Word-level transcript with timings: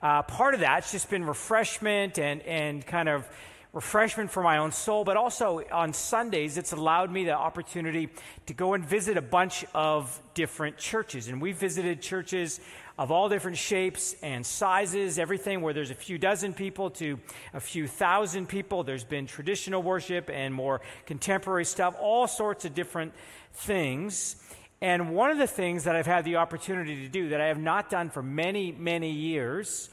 part 0.02 0.53
of 0.53 0.59
that's 0.59 0.91
just 0.91 1.09
been 1.09 1.25
refreshment 1.25 2.19
and, 2.19 2.41
and 2.41 2.86
kind 2.86 3.09
of 3.09 3.27
refreshment 3.73 4.30
for 4.30 4.44
my 4.44 4.58
own 4.58 4.72
soul, 4.72 5.03
but 5.03 5.16
also 5.16 5.64
on 5.72 5.94
Sundays, 5.94 6.58
it's 6.58 6.73
allowed 6.73 7.11
me 7.11 7.23
the 7.23 7.31
opportunity 7.31 8.09
to 8.45 8.53
go 8.53 8.73
and 8.73 8.86
visit 8.86 9.16
a 9.16 9.22
bunch 9.22 9.64
of 9.73 10.22
different 10.33 10.77
churches. 10.77 11.30
And 11.30 11.41
we 11.41 11.53
visited 11.53 12.02
churches 12.02 12.59
of 12.97 13.11
all 13.11 13.30
different 13.30 13.58
shapes 13.58 14.14
and 14.22 14.45
sizes, 14.45 15.17
everything 15.17 15.61
where 15.61 15.73
there's 15.73 15.89
a 15.89 15.95
few 15.95 16.17
dozen 16.17 16.53
people 16.53 16.89
to 16.89 17.17
a 17.53 17.59
few 17.61 17.88
thousand 17.88 18.47
people. 18.47 18.83
There's 18.83 19.05
been 19.05 19.25
traditional 19.25 19.81
worship 19.81 20.30
and 20.30 20.53
more 20.53 20.81
contemporary 21.05 21.66
stuff, 21.66 21.95
all 21.99 22.27
sorts 22.27 22.66
of 22.66 22.75
different 22.75 23.14
things. 23.53 24.36
And 24.81 25.11
one 25.16 25.31
of 25.31 25.38
the 25.38 25.47
things 25.47 25.86
that 25.86 25.95
I've 25.95 26.08
had 26.08 26.25
the 26.25 26.38
opportunity 26.38 27.03
to 27.03 27.08
do 27.08 27.30
that 27.30 27.39
I 27.39 27.47
have 27.47 27.59
not 27.59 27.89
done 27.89 28.09
for 28.09 28.22
many, 28.22 28.72
many 28.73 29.11
years 29.11 29.89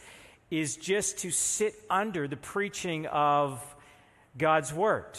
is 0.50 0.76
just 0.76 1.18
to 1.18 1.30
sit 1.30 1.74
under 1.90 2.26
the 2.26 2.36
preaching 2.36 3.06
of 3.06 3.62
God's 4.36 4.72
Word. 4.72 5.18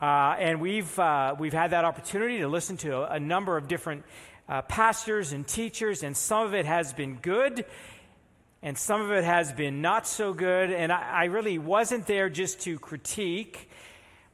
Uh, 0.00 0.34
and 0.38 0.60
we've, 0.60 0.98
uh, 0.98 1.34
we've 1.38 1.52
had 1.52 1.70
that 1.70 1.84
opportunity 1.84 2.38
to 2.38 2.48
listen 2.48 2.76
to 2.78 3.02
a, 3.02 3.14
a 3.14 3.20
number 3.20 3.56
of 3.56 3.68
different 3.68 4.04
uh, 4.48 4.60
pastors 4.62 5.32
and 5.32 5.46
teachers, 5.46 6.02
and 6.02 6.16
some 6.16 6.46
of 6.46 6.54
it 6.54 6.66
has 6.66 6.92
been 6.92 7.14
good, 7.16 7.64
and 8.62 8.76
some 8.76 9.00
of 9.00 9.10
it 9.12 9.24
has 9.24 9.52
been 9.52 9.80
not 9.80 10.06
so 10.06 10.34
good. 10.34 10.70
And 10.70 10.92
I, 10.92 11.22
I 11.22 11.24
really 11.26 11.58
wasn't 11.58 12.06
there 12.06 12.28
just 12.28 12.60
to 12.62 12.78
critique, 12.78 13.70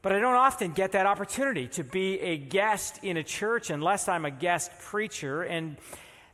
but 0.03 0.12
I 0.12 0.21
don't 0.21 0.34
often 0.34 0.72
get 0.72 0.92
that 0.92 1.06
opportunity 1.06 1.69
to 1.69 1.84
be 1.84 2.19
a 2.21 2.37
guest 2.38 3.00
in 3.03 3.16
a 3.16 3.22
church 3.22 3.71
unless 3.71 4.09
I'm 4.09 4.25
a 4.25 4.31
guest 4.31 4.72
preacher. 4.81 5.42
And 5.42 5.76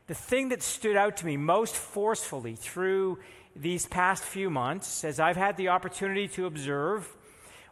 the 0.07 0.15
thing 0.15 0.51
that 0.51 0.63
stood 0.63 0.97
out 0.97 1.19
to 1.19 1.27
me 1.27 1.37
most 1.37 1.75
forcefully 1.75 2.55
through 2.55 3.19
these 3.57 3.87
past 3.87 4.25
few 4.25 4.51
months, 4.51 5.05
as 5.05 5.21
I've 5.21 5.37
had 5.37 5.57
the 5.57 5.69
opportunity 5.69 6.29
to 6.29 6.47
observe 6.47 7.09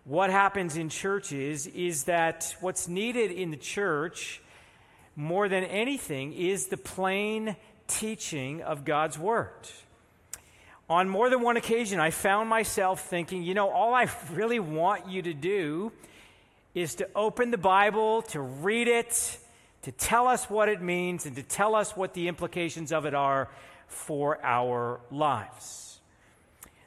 what 0.05 0.31
happens 0.31 0.77
in 0.77 0.89
churches, 0.89 1.67
is 1.67 2.05
that 2.05 2.55
what's 2.61 2.89
needed 2.89 3.31
in 3.31 3.51
the 3.51 3.57
church 3.57 4.41
more 5.17 5.49
than 5.49 5.65
anything 5.65 6.33
is 6.33 6.69
the 6.69 6.77
plain 6.77 7.57
teaching 7.87 8.63
of 8.63 8.85
God's 8.85 9.19
Word. 9.19 9.69
On 10.89 11.09
more 11.09 11.31
than 11.31 11.41
one 11.41 11.57
occasion, 11.57 12.01
I 12.01 12.11
found 12.11 12.49
myself 12.49 13.09
thinking, 13.09 13.43
you 13.43 13.55
know, 13.55 13.71
all 13.71 13.95
I 13.95 14.09
really 14.33 14.61
want 14.61 15.09
you 15.09 15.23
to 15.23 15.35
do 15.35 15.93
is 16.75 16.97
to 16.97 17.09
open 17.15 17.51
the 17.51 17.59
Bible, 17.59 18.23
to 18.23 18.41
read 18.41 18.89
it, 18.89 19.39
to 19.83 19.93
tell 19.93 20.27
us 20.27 20.49
what 20.49 20.69
it 20.69 20.81
means, 20.81 21.27
and 21.27 21.37
to 21.37 21.43
tell 21.43 21.75
us 21.75 21.97
what 21.97 22.15
the 22.15 22.29
implications 22.29 22.93
of 22.93 23.05
it 23.05 23.15
are 23.15 23.49
for 23.93 24.39
our 24.43 25.01
lives. 25.11 26.01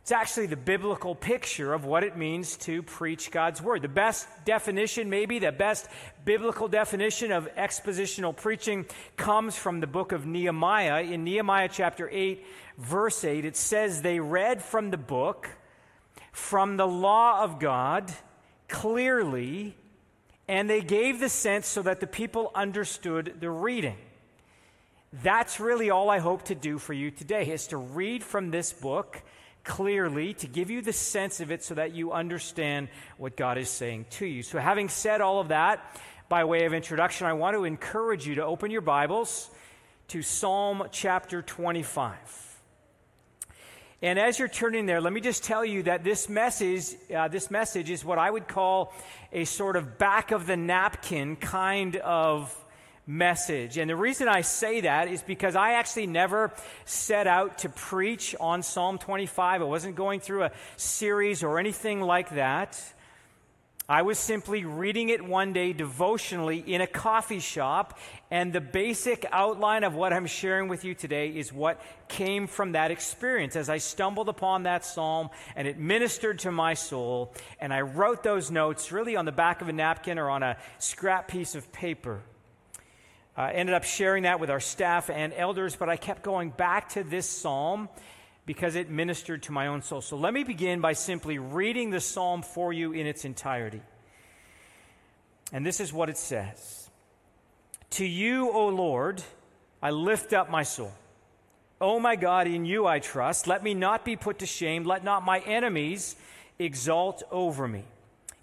It's 0.02 0.12
actually 0.12 0.46
the 0.46 0.56
biblical 0.56 1.16
picture 1.16 1.74
of 1.74 1.86
what 1.86 2.04
it 2.04 2.16
means 2.16 2.58
to 2.58 2.84
preach 2.84 3.32
God's 3.32 3.60
word. 3.60 3.82
The 3.82 3.88
best 3.88 4.28
definition, 4.46 5.10
maybe 5.10 5.40
the 5.40 5.52
best 5.52 5.88
biblical 6.24 6.68
definition 6.68 7.32
of 7.32 7.50
expositional 7.56 8.36
preaching, 8.36 8.86
comes 9.18 9.56
from 9.56 9.80
the 9.80 9.88
book 9.88 10.12
of 10.12 10.28
Nehemiah. 10.28 11.02
In 11.02 11.24
Nehemiah 11.24 11.70
chapter 11.72 12.08
8, 12.12 12.46
verse 12.78 13.24
8, 13.24 13.46
it 13.46 13.58
says, 13.58 14.04
They 14.04 14.20
read 14.20 14.62
from 14.62 14.92
the 14.92 14.98
book, 14.98 15.50
from 16.32 16.78
the 16.78 16.88
law 16.88 17.44
of 17.44 17.60
God, 17.60 18.12
clearly, 18.68 19.76
and 20.48 20.70
they 20.70 20.82
gave 20.82 21.20
the 21.20 21.30
sense 21.30 21.66
so 21.66 21.82
that 21.82 22.00
the 22.00 22.06
people 22.06 22.52
understood 22.54 23.38
the 23.40 23.50
reading. 23.50 23.98
That's 25.24 25.62
really 25.62 25.92
all 25.92 26.10
I 26.10 26.20
hope 26.20 26.44
to 26.46 26.56
do 26.56 26.78
for 26.78 26.92
you 26.92 27.10
today 27.10 27.48
is 27.48 27.68
to 27.68 27.78
read 27.78 28.22
from 28.22 28.52
this 28.52 28.74
book 28.74 29.22
clearly, 29.64 30.34
to 30.36 30.48
give 30.48 30.70
you 30.70 30.82
the 30.82 30.92
sense 30.92 31.40
of 31.40 31.52
it 31.52 31.64
so 31.64 31.76
that 31.76 31.94
you 31.94 32.12
understand 32.12 32.90
what 33.18 33.38
God 33.38 33.58
is 33.58 33.70
saying 33.70 34.08
to 34.12 34.26
you. 34.26 34.44
So, 34.44 34.60
having 34.60 34.90
said 34.90 35.22
all 35.22 35.40
of 35.40 35.48
that, 35.50 36.02
by 36.28 36.44
way 36.44 36.66
of 36.66 36.74
introduction, 36.74 37.28
I 37.28 37.34
want 37.34 37.56
to 37.56 37.64
encourage 37.64 38.28
you 38.28 38.36
to 38.36 38.46
open 38.46 38.72
your 38.72 38.82
Bibles 38.82 39.50
to 40.10 40.22
Psalm 40.22 40.84
chapter 40.92 41.42
25. 41.42 42.16
And 44.02 44.20
as 44.20 44.38
you're 44.38 44.50
turning 44.50 44.86
there, 44.86 45.00
let 45.00 45.14
me 45.14 45.22
just 45.22 45.46
tell 45.46 45.64
you 45.64 45.84
that 45.84 46.04
this 46.04 46.28
message, 46.28 46.88
uh, 47.16 47.30
this 47.30 47.50
message 47.50 47.90
is 47.90 48.04
what 48.04 48.18
I 48.18 48.30
would 48.30 48.50
call 48.50 48.94
a 49.32 49.46
sort 49.46 49.78
of 49.78 49.98
back 49.98 50.32
of 50.32 50.46
the 50.46 50.58
napkin 50.58 51.38
kind 51.38 51.96
of 51.96 52.65
message. 53.08 53.78
And 53.78 53.90
the 53.90 53.96
reason 53.96 54.28
I 54.28 54.42
say 54.42 54.82
that 54.82 55.08
is 55.08 55.22
because 55.22 55.56
I 55.56 55.74
actually 55.74 56.08
never 56.08 56.52
set 56.86 57.28
out 57.28 57.60
to 57.60 57.70
preach 57.70 58.36
on 58.40 58.64
Psalm 58.64 58.98
25. 58.98 59.62
I 59.62 59.66
wasn't 59.66 59.96
going 59.96 60.20
through 60.20 60.44
a 60.44 60.52
series 60.78 61.44
or 61.44 61.60
anything 61.60 62.02
like 62.02 62.32
that. 62.32 62.82
I 63.88 64.02
was 64.02 64.18
simply 64.18 64.66
reading 64.66 65.10
it 65.10 65.24
one 65.24 65.54
day 65.54 65.72
devotionally 65.72 66.58
in 66.58 66.82
a 66.82 66.88
coffee 66.88 67.40
shop, 67.40 68.00
and 68.32 68.52
the 68.52 68.60
basic 68.60 69.28
outline 69.32 69.84
of 69.84 69.94
what 69.94 70.12
I'm 70.12 70.26
sharing 70.26 70.70
with 70.70 70.84
you 70.84 70.96
today 70.96 71.30
is 71.30 71.54
what 71.54 71.80
came 72.08 72.48
from 72.48 72.72
that 72.72 72.90
experience 72.90 73.56
as 73.56 73.70
I 73.70 73.78
stumbled 73.78 74.28
upon 74.28 74.64
that 74.64 74.86
psalm 74.86 75.30
and 75.56 75.68
it 75.68 75.78
ministered 75.78 76.40
to 76.40 76.52
my 76.52 76.74
soul. 76.74 77.32
And 77.60 77.72
I 77.72 77.82
wrote 77.82 78.24
those 78.24 78.50
notes 78.50 78.92
really 78.92 79.16
on 79.16 79.26
the 79.26 79.32
back 79.32 79.62
of 79.62 79.70
a 79.70 79.74
napkin 79.74 80.18
or 80.18 80.32
on 80.32 80.42
a 80.42 80.58
scrap 80.80 81.28
piece 81.28 81.54
of 81.54 81.72
paper. 81.72 82.24
I 83.38 83.50
uh, 83.50 83.54
ended 83.54 83.76
up 83.76 83.84
sharing 83.84 84.24
that 84.24 84.40
with 84.40 84.50
our 84.50 84.62
staff 84.62 85.10
and 85.10 85.34
elders, 85.36 85.76
but 85.76 85.90
I 85.90 85.98
kept 85.98 86.24
going 86.24 86.52
back 86.52 86.90
to 86.90 87.04
this 87.04 87.30
psalm 87.30 87.90
because 88.46 88.76
it 88.76 88.90
ministered 88.90 89.44
to 89.44 89.52
my 89.52 89.68
own 89.68 89.82
soul. 89.82 90.02
So 90.02 90.16
let 90.16 90.34
me 90.34 90.44
begin 90.44 90.80
by 90.80 90.94
simply 90.94 91.38
reading 91.38 91.90
the 91.90 92.00
psalm 92.00 92.44
for 92.44 92.72
you 92.72 92.94
in 92.94 93.08
its 93.08 93.26
entirety. 93.26 93.82
And 95.52 95.66
this 95.66 95.80
is 95.80 95.92
what 95.92 96.10
it 96.10 96.18
says 96.18 96.90
To 97.92 98.06
you, 98.06 98.52
O 98.52 98.68
Lord, 98.70 99.22
I 99.82 99.92
lift 99.92 100.32
up 100.32 100.50
my 100.50 100.64
soul. 100.64 100.94
O 101.82 102.00
my 102.00 102.16
God, 102.16 102.48
in 102.48 102.64
you 102.66 102.88
I 102.88 103.00
trust. 103.00 103.48
Let 103.48 103.64
me 103.64 103.74
not 103.74 104.06
be 104.06 104.16
put 104.16 104.40
to 104.40 104.46
shame. 104.46 104.86
Let 104.86 105.04
not 105.04 105.26
my 105.26 105.40
enemies 105.40 106.16
exalt 106.58 107.22
over 107.32 107.68
me. 107.68 107.84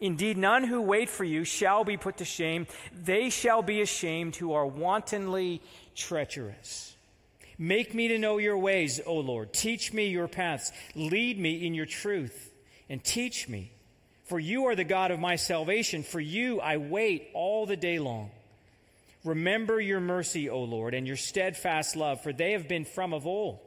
Indeed, 0.02 0.36
none 0.36 0.64
who 0.64 0.82
wait 0.82 1.08
for 1.08 1.22
you 1.22 1.44
shall 1.44 1.84
be 1.84 1.96
put 1.96 2.16
to 2.16 2.24
shame. 2.24 2.66
They 2.92 3.30
shall 3.30 3.62
be 3.62 3.80
ashamed 3.80 4.34
who 4.34 4.52
are 4.52 4.66
wantonly 4.66 5.62
treacherous. 5.94 6.96
Make 7.56 7.94
me 7.94 8.08
to 8.08 8.18
know 8.18 8.38
your 8.38 8.58
ways, 8.58 9.00
O 9.06 9.14
Lord. 9.14 9.52
Teach 9.52 9.92
me 9.92 10.08
your 10.08 10.26
paths. 10.26 10.72
Lead 10.96 11.38
me 11.38 11.64
in 11.64 11.72
your 11.72 11.86
truth 11.86 12.52
and 12.90 13.02
teach 13.04 13.48
me. 13.48 13.70
For 14.24 14.40
you 14.40 14.66
are 14.66 14.74
the 14.74 14.82
God 14.82 15.12
of 15.12 15.20
my 15.20 15.36
salvation. 15.36 16.02
For 16.02 16.18
you 16.18 16.60
I 16.60 16.78
wait 16.78 17.28
all 17.32 17.64
the 17.64 17.76
day 17.76 18.00
long. 18.00 18.32
Remember 19.24 19.80
your 19.80 20.00
mercy, 20.00 20.50
O 20.50 20.64
Lord, 20.64 20.94
and 20.94 21.06
your 21.06 21.16
steadfast 21.16 21.94
love, 21.94 22.22
for 22.22 22.32
they 22.32 22.52
have 22.52 22.66
been 22.66 22.84
from 22.84 23.14
of 23.14 23.24
old. 23.24 23.60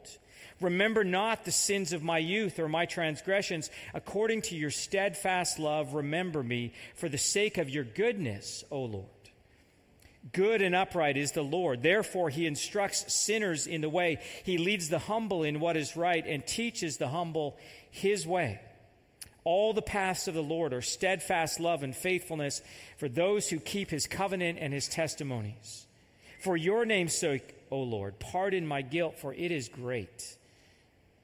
Remember 0.62 1.04
not 1.04 1.44
the 1.44 1.52
sins 1.52 1.92
of 1.92 2.02
my 2.02 2.18
youth 2.18 2.60
or 2.60 2.70
my 2.70 2.86
transgressions. 2.86 3.70
According 3.94 4.44
to 4.44 4.56
your 4.56 4.72
steadfast 4.72 5.60
love, 5.60 5.94
remember 5.94 6.42
me 6.42 6.74
for 6.96 7.10
the 7.10 7.18
sake 7.18 7.58
of 7.58 7.70
your 7.70 7.84
goodness, 7.84 8.64
O 8.72 8.84
Lord. 8.84 9.10
Good 10.32 10.62
and 10.62 10.74
upright 10.74 11.18
is 11.18 11.34
the 11.34 11.44
Lord. 11.44 11.84
Therefore, 11.84 12.30
he 12.30 12.48
instructs 12.48 13.14
sinners 13.14 13.68
in 13.68 13.82
the 13.82 13.90
way. 13.90 14.20
He 14.44 14.58
leads 14.58 14.90
the 14.90 14.98
humble 14.98 15.44
in 15.44 15.60
what 15.60 15.78
is 15.78 15.96
right 15.96 16.26
and 16.26 16.46
teaches 16.46 16.98
the 16.98 17.10
humble 17.10 17.58
his 17.92 18.26
way. 18.26 18.60
All 19.44 19.74
the 19.74 19.84
paths 19.84 20.28
of 20.28 20.34
the 20.34 20.42
Lord 20.42 20.74
are 20.74 20.82
steadfast 20.82 21.60
love 21.60 21.84
and 21.84 21.96
faithfulness 21.96 22.64
for 22.98 23.08
those 23.08 23.50
who 23.50 23.60
keep 23.60 23.92
his 23.92 24.08
covenant 24.08 24.58
and 24.60 24.74
his 24.74 24.88
testimonies. 24.88 25.86
For 26.40 26.58
your 26.58 26.86
name's 26.86 27.16
sake, 27.16 27.54
O 27.70 27.82
Lord, 27.82 28.18
pardon 28.20 28.66
my 28.66 28.82
guilt, 28.82 29.20
for 29.20 29.34
it 29.34 29.52
is 29.52 29.70
great. 29.70 30.38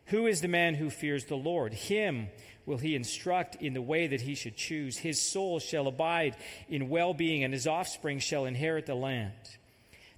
Who 0.07 0.27
is 0.27 0.41
the 0.41 0.47
man 0.47 0.75
who 0.75 0.89
fears 0.89 1.25
the 1.25 1.35
Lord? 1.35 1.73
Him 1.73 2.27
will 2.65 2.77
he 2.77 2.95
instruct 2.95 3.55
in 3.55 3.73
the 3.73 3.81
way 3.81 4.07
that 4.07 4.21
he 4.21 4.35
should 4.35 4.55
choose. 4.55 4.97
His 4.97 5.21
soul 5.21 5.59
shall 5.59 5.87
abide 5.87 6.35
in 6.69 6.89
well 6.89 7.13
being, 7.13 7.43
and 7.43 7.53
his 7.53 7.67
offspring 7.67 8.19
shall 8.19 8.45
inherit 8.45 8.85
the 8.85 8.95
land. 8.95 9.33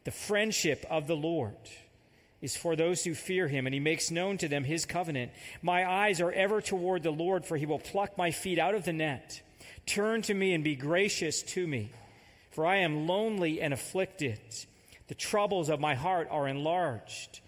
The 0.04 0.12
friendship 0.12 0.86
of 0.90 1.08
the 1.08 1.16
Lord 1.16 1.56
is 2.42 2.58
for 2.58 2.76
those 2.76 3.04
who 3.04 3.14
fear 3.14 3.48
him, 3.48 3.66
and 3.66 3.74
he 3.74 3.80
makes 3.80 4.12
known 4.12 4.38
to 4.40 4.50
them 4.50 4.66
his 4.66 4.86
covenant. 4.86 5.32
My 5.62 5.90
eyes 5.90 6.20
are 6.20 6.32
ever 6.32 6.60
toward 6.60 7.04
the 7.04 7.12
Lord, 7.12 7.46
for 7.46 7.56
he 7.56 7.66
will 7.66 7.80
pluck 7.80 8.18
my 8.18 8.32
feet 8.32 8.60
out 8.60 8.76
of 8.76 8.84
the 8.84 8.92
net. 8.92 9.42
Turn 9.86 10.22
to 10.24 10.34
me 10.34 10.54
and 10.54 10.64
be 10.64 10.76
gracious 10.76 11.42
to 11.44 11.66
me, 11.66 11.92
for 12.52 12.66
I 12.66 12.78
am 12.78 13.08
lonely 13.08 13.62
and 13.62 13.74
afflicted. 13.74 14.40
The 15.08 15.16
troubles 15.16 15.70
of 15.70 15.80
my 15.80 15.96
heart 15.96 16.28
are 16.32 16.48
enlarged. 16.48 17.40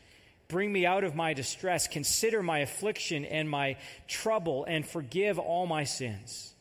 Bring 0.47 0.71
me 0.71 0.85
out 0.85 1.03
of 1.03 1.15
my 1.15 1.33
distress. 1.33 1.87
Consider 1.87 2.43
my 2.43 2.59
affliction 2.59 3.25
and 3.25 3.49
my 3.49 3.77
trouble, 4.07 4.65
and 4.67 4.87
forgive 4.87 5.39
all 5.39 5.65
my 5.65 5.83
sins. 5.83 6.53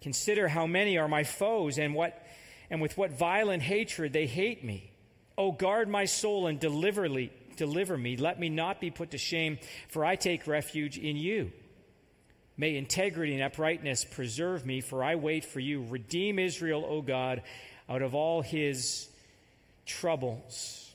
Consider 0.00 0.48
how 0.48 0.66
many 0.66 0.98
are 0.98 1.08
my 1.08 1.24
foes, 1.24 1.78
and 1.78 1.94
what 1.94 2.22
and 2.70 2.80
with 2.80 2.96
what 2.96 3.12
violent 3.12 3.62
hatred 3.62 4.12
they 4.12 4.26
hate 4.26 4.64
me. 4.64 4.90
Oh, 5.38 5.52
guard 5.52 5.88
my 5.88 6.04
soul 6.04 6.46
and 6.46 6.58
deliver, 6.58 7.08
deliver 7.56 7.96
me. 7.96 8.16
Let 8.16 8.40
me 8.40 8.48
not 8.48 8.80
be 8.80 8.90
put 8.90 9.10
to 9.12 9.18
shame, 9.18 9.58
for 9.88 10.04
I 10.04 10.16
take 10.16 10.46
refuge 10.46 10.98
in 10.98 11.16
you. 11.16 11.52
May 12.56 12.76
integrity 12.76 13.34
and 13.34 13.42
uprightness 13.42 14.04
preserve 14.04 14.64
me, 14.64 14.80
for 14.80 15.04
I 15.04 15.16
wait 15.16 15.44
for 15.44 15.60
you. 15.60 15.82
Redeem 15.82 16.38
Israel, 16.38 16.86
O 16.88 17.02
God, 17.02 17.42
out 17.88 18.02
of 18.02 18.14
all 18.14 18.40
his 18.40 19.08
troubles. 19.84 20.85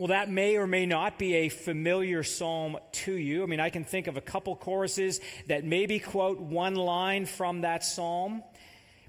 Well, 0.00 0.06
that 0.06 0.30
may 0.30 0.56
or 0.56 0.66
may 0.66 0.86
not 0.86 1.18
be 1.18 1.34
a 1.34 1.50
familiar 1.50 2.22
psalm 2.22 2.78
to 3.04 3.12
you. 3.12 3.42
I 3.42 3.46
mean, 3.46 3.60
I 3.60 3.68
can 3.68 3.84
think 3.84 4.06
of 4.06 4.16
a 4.16 4.22
couple 4.22 4.56
choruses 4.56 5.20
that 5.48 5.62
maybe 5.62 5.98
quote 5.98 6.40
one 6.40 6.74
line 6.74 7.26
from 7.26 7.60
that 7.60 7.84
psalm. 7.84 8.42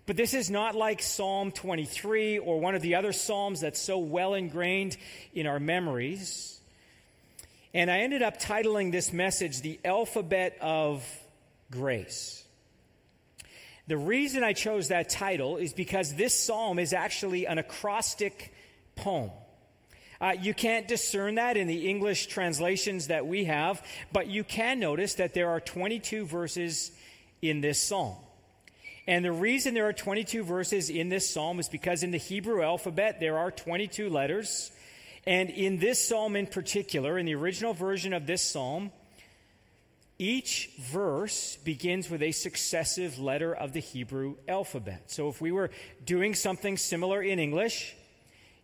But 0.06 0.18
this 0.18 0.34
is 0.34 0.50
not 0.50 0.76
like 0.76 1.02
Psalm 1.02 1.54
23 1.54 2.40
or 2.40 2.60
one 2.60 2.76
of 2.76 2.82
the 2.82 2.96
other 2.96 3.14
psalms 3.14 3.62
that's 3.62 3.80
so 3.80 4.00
well 4.00 4.34
ingrained 4.34 4.98
in 5.34 5.48
our 5.48 5.62
memories. 5.62 6.60
And 7.74 7.90
I 7.90 8.00
ended 8.00 8.22
up 8.22 8.42
titling 8.42 8.92
this 8.92 9.14
message 9.14 9.62
The 9.62 9.80
Alphabet 9.86 10.58
of 10.60 11.08
Grace. 11.72 12.44
The 13.88 13.98
reason 13.98 14.44
I 14.44 14.52
chose 14.52 14.90
that 14.90 15.08
title 15.08 15.56
is 15.56 15.72
because 15.72 16.16
this 16.16 16.38
psalm 16.38 16.80
is 16.80 16.92
actually 16.92 17.48
an 17.48 17.60
acrostic 17.60 18.54
poem. 18.98 19.32
Uh, 20.22 20.36
you 20.40 20.54
can't 20.54 20.88
discern 20.88 21.36
that 21.36 21.58
in 21.58 21.66
the 21.66 21.90
English 21.90 22.28
translations 22.28 23.08
that 23.08 23.26
we 23.26 23.46
have, 23.46 23.84
but 24.14 24.28
you 24.28 24.44
can 24.44 24.80
notice 24.80 25.16
that 25.16 25.34
there 25.34 25.50
are 25.50 25.60
22 25.60 26.26
verses 26.26 26.92
in 27.42 27.60
this 27.60 27.82
psalm. 27.82 28.16
And 29.08 29.26
the 29.26 29.32
reason 29.32 29.74
there 29.74 29.88
are 29.88 29.94
22 29.94 30.44
verses 30.44 30.92
in 30.92 31.10
this 31.10 31.28
psalm 31.28 31.60
is 31.60 31.68
because 31.68 32.04
in 32.04 32.12
the 32.12 32.20
Hebrew 32.20 32.62
alphabet 32.62 33.20
there 33.20 33.40
are 33.40 33.50
22 33.50 34.10
letters. 34.10 34.72
And 35.26 35.50
in 35.50 35.80
this 35.80 36.08
psalm 36.08 36.36
in 36.36 36.46
particular, 36.46 37.18
in 37.18 37.26
the 37.26 37.34
original 37.34 37.74
version 37.74 38.14
of 38.14 38.28
this 38.28 38.44
psalm, 38.44 38.92
each 40.20 40.70
verse 40.78 41.58
begins 41.64 42.12
with 42.12 42.22
a 42.22 42.32
successive 42.32 43.18
letter 43.18 43.56
of 43.56 43.74
the 43.74 43.80
Hebrew 43.80 44.36
alphabet. 44.48 45.12
So 45.12 45.30
if 45.30 45.42
we 45.42 45.52
were 45.52 45.72
doing 46.06 46.36
something 46.36 46.78
similar 46.78 47.24
in 47.24 47.40
English, 47.40 47.96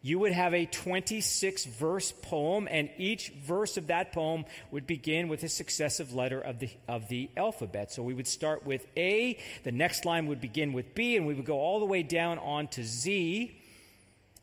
you 0.08 0.20
would 0.20 0.32
have 0.32 0.54
a 0.54 0.66
26 0.66 1.66
verse 1.66 2.14
poem, 2.14 2.66
and 2.72 2.90
each 2.98 3.30
verse 3.46 3.76
of 3.76 3.88
that 3.88 4.14
poem 4.14 4.46
would 4.72 4.88
begin 4.88 5.28
with 5.28 5.44
a 5.44 5.50
successive 5.50 6.14
letter 6.14 6.40
of 6.40 6.60
the, 6.60 6.70
of 6.88 7.10
the 7.10 7.30
alphabet. 7.36 7.92
So 7.92 8.04
we 8.04 8.14
would 8.14 8.28
start 8.28 8.66
with 8.66 8.88
A, 8.96 9.38
the 9.66 9.74
next 9.74 10.06
line 10.06 10.28
would 10.28 10.40
begin 10.40 10.72
with 10.72 10.96
B, 10.96 11.18
and 11.18 11.28
we 11.28 11.34
would 11.34 11.44
go 11.44 11.60
all 11.60 11.82
the 11.82 11.86
way 11.86 12.04
down 12.04 12.40
on 12.40 12.70
to 12.70 12.86
Z, 12.86 13.54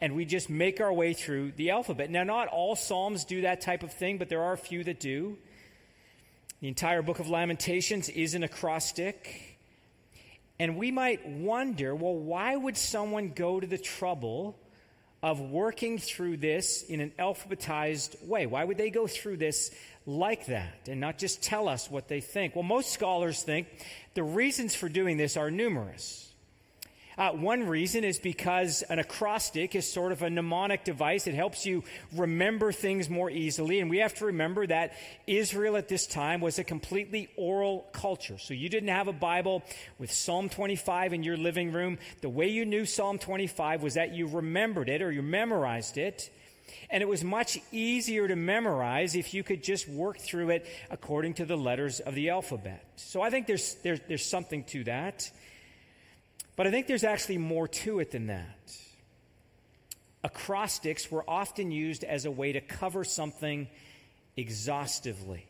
and 0.02 0.14
we 0.14 0.26
just 0.26 0.50
make 0.50 0.82
our 0.82 0.92
way 0.92 1.14
through 1.14 1.52
the 1.52 1.70
alphabet. 1.70 2.10
Now, 2.10 2.24
not 2.24 2.48
all 2.48 2.76
Psalms 2.76 3.24
do 3.24 3.40
that 3.40 3.62
type 3.62 3.82
of 3.82 3.90
thing, 3.90 4.18
but 4.18 4.28
there 4.28 4.42
are 4.42 4.52
a 4.52 4.58
few 4.58 4.84
that 4.84 5.00
do. 5.00 5.38
The 6.60 6.68
entire 6.68 7.00
book 7.00 7.20
of 7.20 7.30
Lamentations 7.30 8.10
is 8.10 8.34
an 8.34 8.42
acrostic. 8.42 9.56
And 10.58 10.76
we 10.76 10.90
might 10.90 11.26
wonder 11.26 11.94
well, 11.94 12.14
why 12.14 12.54
would 12.54 12.76
someone 12.76 13.32
go 13.34 13.60
to 13.60 13.66
the 13.66 13.78
trouble 13.78 14.58
of 15.24 15.40
working 15.40 15.96
through 15.96 16.36
this 16.36 16.82
in 16.82 17.00
an 17.00 17.10
alphabetized 17.18 18.22
way. 18.26 18.44
Why 18.44 18.62
would 18.62 18.76
they 18.76 18.90
go 18.90 19.06
through 19.06 19.38
this 19.38 19.74
like 20.04 20.44
that 20.48 20.86
and 20.86 21.00
not 21.00 21.16
just 21.16 21.42
tell 21.42 21.66
us 21.66 21.90
what 21.90 22.08
they 22.08 22.20
think? 22.20 22.54
Well, 22.54 22.62
most 22.62 22.92
scholars 22.92 23.42
think 23.42 23.68
the 24.12 24.22
reasons 24.22 24.74
for 24.74 24.86
doing 24.90 25.16
this 25.16 25.38
are 25.38 25.50
numerous. 25.50 26.30
Uh, 27.16 27.30
one 27.30 27.66
reason 27.68 28.02
is 28.02 28.18
because 28.18 28.82
an 28.82 28.98
acrostic 28.98 29.74
is 29.74 29.90
sort 29.90 30.12
of 30.12 30.22
a 30.22 30.30
mnemonic 30.30 30.84
device. 30.84 31.26
It 31.26 31.34
helps 31.34 31.64
you 31.64 31.84
remember 32.14 32.72
things 32.72 33.08
more 33.08 33.30
easily. 33.30 33.80
And 33.80 33.88
we 33.88 33.98
have 33.98 34.14
to 34.14 34.26
remember 34.26 34.66
that 34.66 34.94
Israel 35.26 35.76
at 35.76 35.88
this 35.88 36.06
time 36.06 36.40
was 36.40 36.58
a 36.58 36.64
completely 36.64 37.28
oral 37.36 37.86
culture. 37.92 38.38
So 38.38 38.54
you 38.54 38.68
didn't 38.68 38.88
have 38.88 39.08
a 39.08 39.12
Bible 39.12 39.62
with 39.98 40.10
Psalm 40.12 40.48
25 40.48 41.12
in 41.12 41.22
your 41.22 41.36
living 41.36 41.72
room. 41.72 41.98
The 42.20 42.28
way 42.28 42.48
you 42.48 42.64
knew 42.64 42.84
Psalm 42.84 43.18
25 43.18 43.82
was 43.82 43.94
that 43.94 44.14
you 44.14 44.26
remembered 44.26 44.88
it 44.88 45.00
or 45.00 45.12
you 45.12 45.22
memorized 45.22 45.98
it. 45.98 46.30
And 46.90 47.02
it 47.02 47.06
was 47.06 47.22
much 47.22 47.58
easier 47.72 48.26
to 48.26 48.36
memorize 48.36 49.14
if 49.14 49.34
you 49.34 49.42
could 49.42 49.62
just 49.62 49.88
work 49.88 50.18
through 50.18 50.50
it 50.50 50.66
according 50.90 51.34
to 51.34 51.44
the 51.44 51.56
letters 51.56 52.00
of 52.00 52.14
the 52.14 52.30
alphabet. 52.30 52.84
So 52.96 53.22
I 53.22 53.30
think 53.30 53.46
there's, 53.46 53.76
there's, 53.82 54.00
there's 54.08 54.26
something 54.26 54.64
to 54.64 54.84
that. 54.84 55.30
But 56.56 56.66
I 56.66 56.70
think 56.70 56.86
there's 56.86 57.04
actually 57.04 57.38
more 57.38 57.66
to 57.68 57.98
it 58.00 58.12
than 58.12 58.28
that. 58.28 58.76
Acrostics 60.22 61.10
were 61.10 61.28
often 61.28 61.70
used 61.70 62.04
as 62.04 62.24
a 62.24 62.30
way 62.30 62.52
to 62.52 62.60
cover 62.60 63.04
something 63.04 63.68
exhaustively. 64.36 65.46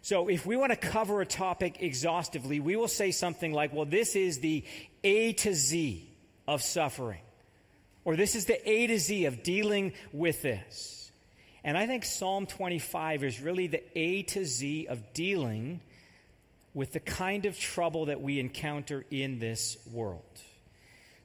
So, 0.00 0.28
if 0.28 0.46
we 0.46 0.56
want 0.56 0.70
to 0.70 0.76
cover 0.76 1.20
a 1.20 1.26
topic 1.26 1.82
exhaustively, 1.82 2.60
we 2.60 2.76
will 2.76 2.88
say 2.88 3.10
something 3.10 3.52
like, 3.52 3.74
well, 3.74 3.84
this 3.84 4.16
is 4.16 4.38
the 4.38 4.64
A 5.04 5.34
to 5.34 5.54
Z 5.54 6.08
of 6.46 6.62
suffering, 6.62 7.20
or 8.04 8.16
this 8.16 8.34
is 8.34 8.46
the 8.46 8.66
A 8.68 8.86
to 8.86 8.98
Z 8.98 9.26
of 9.26 9.42
dealing 9.42 9.92
with 10.12 10.40
this. 10.40 11.12
And 11.64 11.76
I 11.76 11.86
think 11.86 12.04
Psalm 12.04 12.46
25 12.46 13.24
is 13.24 13.40
really 13.40 13.66
the 13.66 13.82
A 13.98 14.22
to 14.22 14.46
Z 14.46 14.86
of 14.86 15.12
dealing 15.12 15.80
with 16.74 16.92
the 16.92 17.00
kind 17.00 17.46
of 17.46 17.58
trouble 17.58 18.06
that 18.06 18.20
we 18.20 18.38
encounter 18.38 19.04
in 19.10 19.38
this 19.38 19.78
world. 19.92 20.22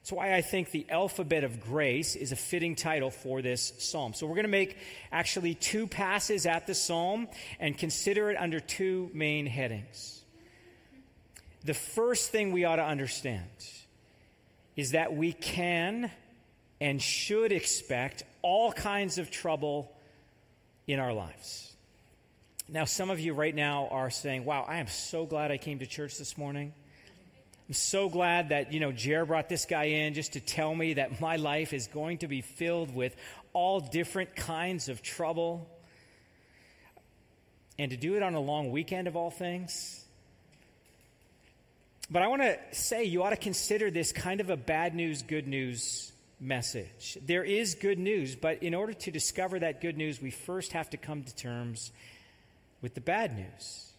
That's 0.04 0.12
why 0.12 0.34
I 0.34 0.42
think 0.42 0.70
the 0.70 0.86
alphabet 0.90 1.44
of 1.44 1.62
grace 1.62 2.14
is 2.14 2.30
a 2.30 2.36
fitting 2.36 2.76
title 2.76 3.10
for 3.10 3.40
this 3.40 3.72
psalm. 3.78 4.12
So 4.12 4.26
we're 4.26 4.34
going 4.34 4.44
to 4.44 4.50
make 4.50 4.76
actually 5.10 5.54
two 5.54 5.86
passes 5.86 6.44
at 6.44 6.66
the 6.66 6.74
psalm 6.74 7.26
and 7.58 7.76
consider 7.78 8.30
it 8.30 8.36
under 8.36 8.60
two 8.60 9.10
main 9.14 9.46
headings. 9.46 10.22
The 11.64 11.72
first 11.72 12.30
thing 12.30 12.52
we 12.52 12.66
ought 12.66 12.76
to 12.76 12.84
understand 12.84 13.48
is 14.76 14.90
that 14.90 15.14
we 15.14 15.32
can 15.32 16.10
and 16.80 17.00
should 17.00 17.52
expect 17.52 18.24
all 18.42 18.72
kinds 18.72 19.16
of 19.16 19.30
trouble 19.30 19.90
in 20.86 21.00
our 21.00 21.14
lives. 21.14 21.73
Now, 22.68 22.86
some 22.86 23.10
of 23.10 23.20
you 23.20 23.34
right 23.34 23.54
now 23.54 23.88
are 23.90 24.08
saying, 24.08 24.46
wow, 24.46 24.64
I 24.66 24.78
am 24.78 24.86
so 24.86 25.26
glad 25.26 25.50
I 25.50 25.58
came 25.58 25.80
to 25.80 25.86
church 25.86 26.16
this 26.16 26.38
morning. 26.38 26.72
I'm 27.68 27.74
so 27.74 28.08
glad 28.08 28.48
that, 28.48 28.72
you 28.72 28.80
know, 28.80 28.90
Jer 28.90 29.26
brought 29.26 29.50
this 29.50 29.66
guy 29.66 29.84
in 29.84 30.14
just 30.14 30.32
to 30.32 30.40
tell 30.40 30.74
me 30.74 30.94
that 30.94 31.20
my 31.20 31.36
life 31.36 31.74
is 31.74 31.88
going 31.88 32.18
to 32.18 32.28
be 32.28 32.40
filled 32.40 32.94
with 32.94 33.14
all 33.52 33.80
different 33.80 34.34
kinds 34.34 34.88
of 34.88 35.02
trouble. 35.02 35.68
And 37.78 37.90
to 37.90 37.98
do 37.98 38.14
it 38.14 38.22
on 38.22 38.34
a 38.34 38.40
long 38.40 38.70
weekend 38.70 39.08
of 39.08 39.16
all 39.16 39.30
things. 39.30 40.02
But 42.10 42.22
I 42.22 42.28
want 42.28 42.42
to 42.42 42.58
say 42.72 43.04
you 43.04 43.24
ought 43.24 43.30
to 43.30 43.36
consider 43.36 43.90
this 43.90 44.12
kind 44.12 44.40
of 44.40 44.48
a 44.48 44.56
bad 44.56 44.94
news, 44.94 45.22
good 45.22 45.46
news 45.46 46.12
message. 46.40 47.18
There 47.26 47.44
is 47.44 47.74
good 47.74 47.98
news, 47.98 48.36
but 48.36 48.62
in 48.62 48.74
order 48.74 48.92
to 48.92 49.10
discover 49.10 49.58
that 49.58 49.80
good 49.82 49.98
news, 49.98 50.22
we 50.22 50.30
first 50.30 50.72
have 50.72 50.88
to 50.90 50.96
come 50.96 51.24
to 51.24 51.34
terms 51.34 51.90
with 52.84 52.92
the 52.92 53.00
bad 53.00 53.34
news. 53.34 53.94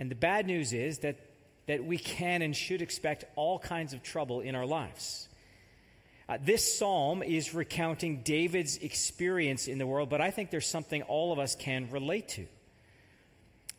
And 0.00 0.10
the 0.10 0.14
bad 0.14 0.46
news 0.46 0.72
is 0.72 1.00
that, 1.00 1.18
that 1.66 1.84
we 1.84 1.98
can 1.98 2.40
and 2.40 2.56
should 2.56 2.80
expect 2.80 3.26
all 3.36 3.58
kinds 3.58 3.92
of 3.92 4.02
trouble 4.02 4.40
in 4.40 4.54
our 4.54 4.64
lives. 4.64 5.28
Uh, 6.26 6.38
this 6.42 6.78
psalm 6.78 7.22
is 7.22 7.52
recounting 7.52 8.22
David's 8.22 8.78
experience 8.78 9.68
in 9.68 9.76
the 9.76 9.86
world, 9.86 10.08
but 10.08 10.22
I 10.22 10.30
think 10.30 10.50
there's 10.50 10.66
something 10.66 11.02
all 11.02 11.30
of 11.30 11.38
us 11.38 11.56
can 11.56 11.90
relate 11.90 12.28
to. 12.30 12.46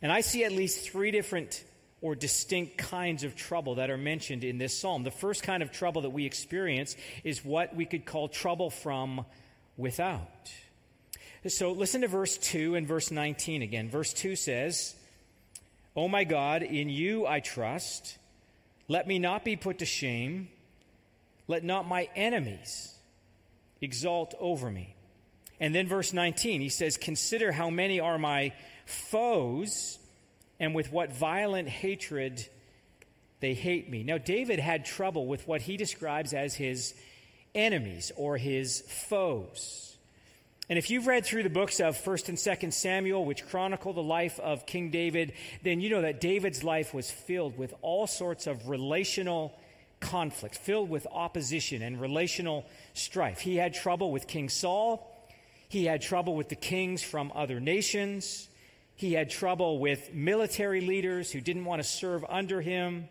And 0.02 0.12
I 0.12 0.20
see 0.20 0.44
at 0.44 0.52
least 0.52 0.88
three 0.88 1.10
different 1.10 1.64
or 2.00 2.14
distinct 2.14 2.78
kinds 2.78 3.24
of 3.24 3.34
trouble 3.34 3.74
that 3.74 3.90
are 3.90 3.98
mentioned 3.98 4.44
in 4.44 4.58
this 4.58 4.78
psalm. 4.78 5.02
The 5.02 5.10
first 5.10 5.42
kind 5.42 5.64
of 5.64 5.72
trouble 5.72 6.02
that 6.02 6.10
we 6.10 6.26
experience 6.26 6.94
is 7.24 7.44
what 7.44 7.74
we 7.74 7.86
could 7.86 8.06
call 8.06 8.28
trouble 8.28 8.70
from 8.70 9.26
without. 9.76 10.52
So 11.46 11.72
listen 11.72 12.00
to 12.00 12.08
verse 12.08 12.36
2 12.36 12.74
and 12.74 12.86
verse 12.86 13.10
19 13.10 13.62
again. 13.62 13.88
Verse 13.88 14.12
2 14.12 14.34
says, 14.34 14.94
Oh 15.94 16.08
my 16.08 16.24
God, 16.24 16.62
in 16.62 16.88
you 16.88 17.26
I 17.26 17.40
trust. 17.40 18.18
Let 18.88 19.06
me 19.06 19.18
not 19.18 19.44
be 19.44 19.56
put 19.56 19.78
to 19.78 19.86
shame. 19.86 20.48
Let 21.46 21.64
not 21.64 21.86
my 21.86 22.08
enemies 22.16 22.94
exalt 23.80 24.34
over 24.40 24.70
me. 24.70 24.94
And 25.60 25.74
then 25.74 25.86
verse 25.88 26.12
19, 26.12 26.60
he 26.60 26.68
says, 26.68 26.96
Consider 26.96 27.52
how 27.52 27.70
many 27.70 28.00
are 28.00 28.18
my 28.18 28.52
foes, 28.86 29.98
and 30.60 30.74
with 30.74 30.92
what 30.92 31.12
violent 31.12 31.68
hatred 31.68 32.46
they 33.40 33.54
hate 33.54 33.88
me. 33.88 34.02
Now, 34.02 34.18
David 34.18 34.58
had 34.58 34.84
trouble 34.84 35.26
with 35.26 35.46
what 35.46 35.62
he 35.62 35.76
describes 35.76 36.32
as 36.32 36.54
his 36.54 36.94
enemies 37.54 38.10
or 38.16 38.36
his 38.36 38.80
foes. 39.08 39.87
And 40.70 40.78
if 40.78 40.90
you've 40.90 41.06
read 41.06 41.24
through 41.24 41.44
the 41.44 41.50
books 41.50 41.80
of 41.80 41.96
1st 41.96 42.28
and 42.28 42.36
2nd 42.36 42.72
Samuel, 42.74 43.24
which 43.24 43.46
chronicle 43.46 43.94
the 43.94 44.02
life 44.02 44.38
of 44.38 44.66
King 44.66 44.90
David, 44.90 45.32
then 45.62 45.80
you 45.80 45.88
know 45.88 46.02
that 46.02 46.20
David's 46.20 46.62
life 46.62 46.92
was 46.92 47.10
filled 47.10 47.56
with 47.56 47.72
all 47.80 48.06
sorts 48.06 48.46
of 48.46 48.68
relational 48.68 49.58
conflict, 50.00 50.56
filled 50.56 50.90
with 50.90 51.06
opposition 51.10 51.80
and 51.80 51.98
relational 51.98 52.66
strife. 52.92 53.40
He 53.40 53.56
had 53.56 53.72
trouble 53.72 54.12
with 54.12 54.26
King 54.26 54.50
Saul. 54.50 55.10
He 55.70 55.86
had 55.86 56.02
trouble 56.02 56.36
with 56.36 56.50
the 56.50 56.56
kings 56.56 57.02
from 57.02 57.32
other 57.34 57.60
nations. 57.60 58.48
He 58.94 59.14
had 59.14 59.30
trouble 59.30 59.78
with 59.78 60.12
military 60.12 60.82
leaders 60.82 61.30
who 61.30 61.40
didn't 61.40 61.64
want 61.64 61.82
to 61.82 61.88
serve 61.88 62.26
under 62.28 62.60
him. 62.60 63.08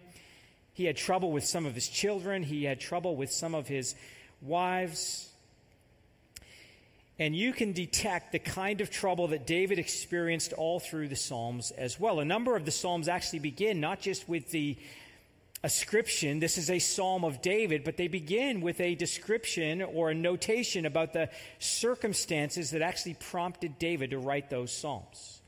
He 0.74 0.86
had 0.86 0.96
trouble 0.96 1.32
with 1.32 1.46
some 1.46 1.66
of 1.66 1.74
his 1.74 1.88
children. 1.88 2.44
He 2.44 2.66
had 2.66 2.80
trouble 2.80 3.16
with 3.16 3.32
some 3.32 3.56
of 3.56 3.68
his 3.68 3.96
wives. 4.42 5.27
And 7.20 7.36
you 7.36 7.52
can 7.52 7.74
detect 7.74 8.32
the 8.32 8.40
kind 8.40 8.80
of 8.80 8.92
trouble 8.92 9.30
that 9.30 9.48
David 9.48 9.80
experienced 9.80 10.54
all 10.54 10.80
through 10.80 11.08
the 11.08 11.16
Psalms 11.16 11.72
as 11.72 12.00
well. 12.00 12.20
A 12.20 12.26
number 12.26 12.56
of 12.56 12.64
the 12.64 12.72
Psalms 12.72 13.08
actually 13.08 13.40
begin 13.40 13.80
not 13.80 14.00
just 14.00 14.30
with 14.30 14.52
the 14.52 14.78
ascription. 15.64 16.40
This 16.40 16.58
is 16.58 16.70
a 16.70 16.80
psalm 16.80 17.24
of 17.24 17.42
David, 17.42 17.84
but 17.84 17.98
they 17.98 18.08
begin 18.08 18.62
with 18.62 18.80
a 18.80 18.96
description 18.96 19.82
or 19.82 20.12
a 20.12 20.16
notation 20.16 20.86
about 20.86 21.14
the 21.14 21.30
circumstances 21.60 22.72
that 22.72 22.82
actually 22.82 23.16
prompted 23.16 23.80
David 23.80 24.12
to 24.12 24.20
write 24.20 24.50
those 24.50 24.72
psalms. 24.72 25.42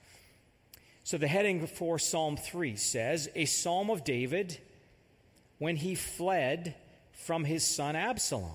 So 1.03 1.17
the 1.17 1.27
heading 1.27 1.65
for 1.65 1.99
Psalm 1.99 2.37
3 2.37 2.75
says, 2.75 3.29
A 3.35 3.45
psalm 3.45 3.89
of 3.89 4.03
David 4.03 4.59
when 5.57 5.75
he 5.75 5.95
fled 5.95 6.75
from 7.13 7.43
his 7.43 7.63
son 7.63 7.95
Absalom. 7.95 8.51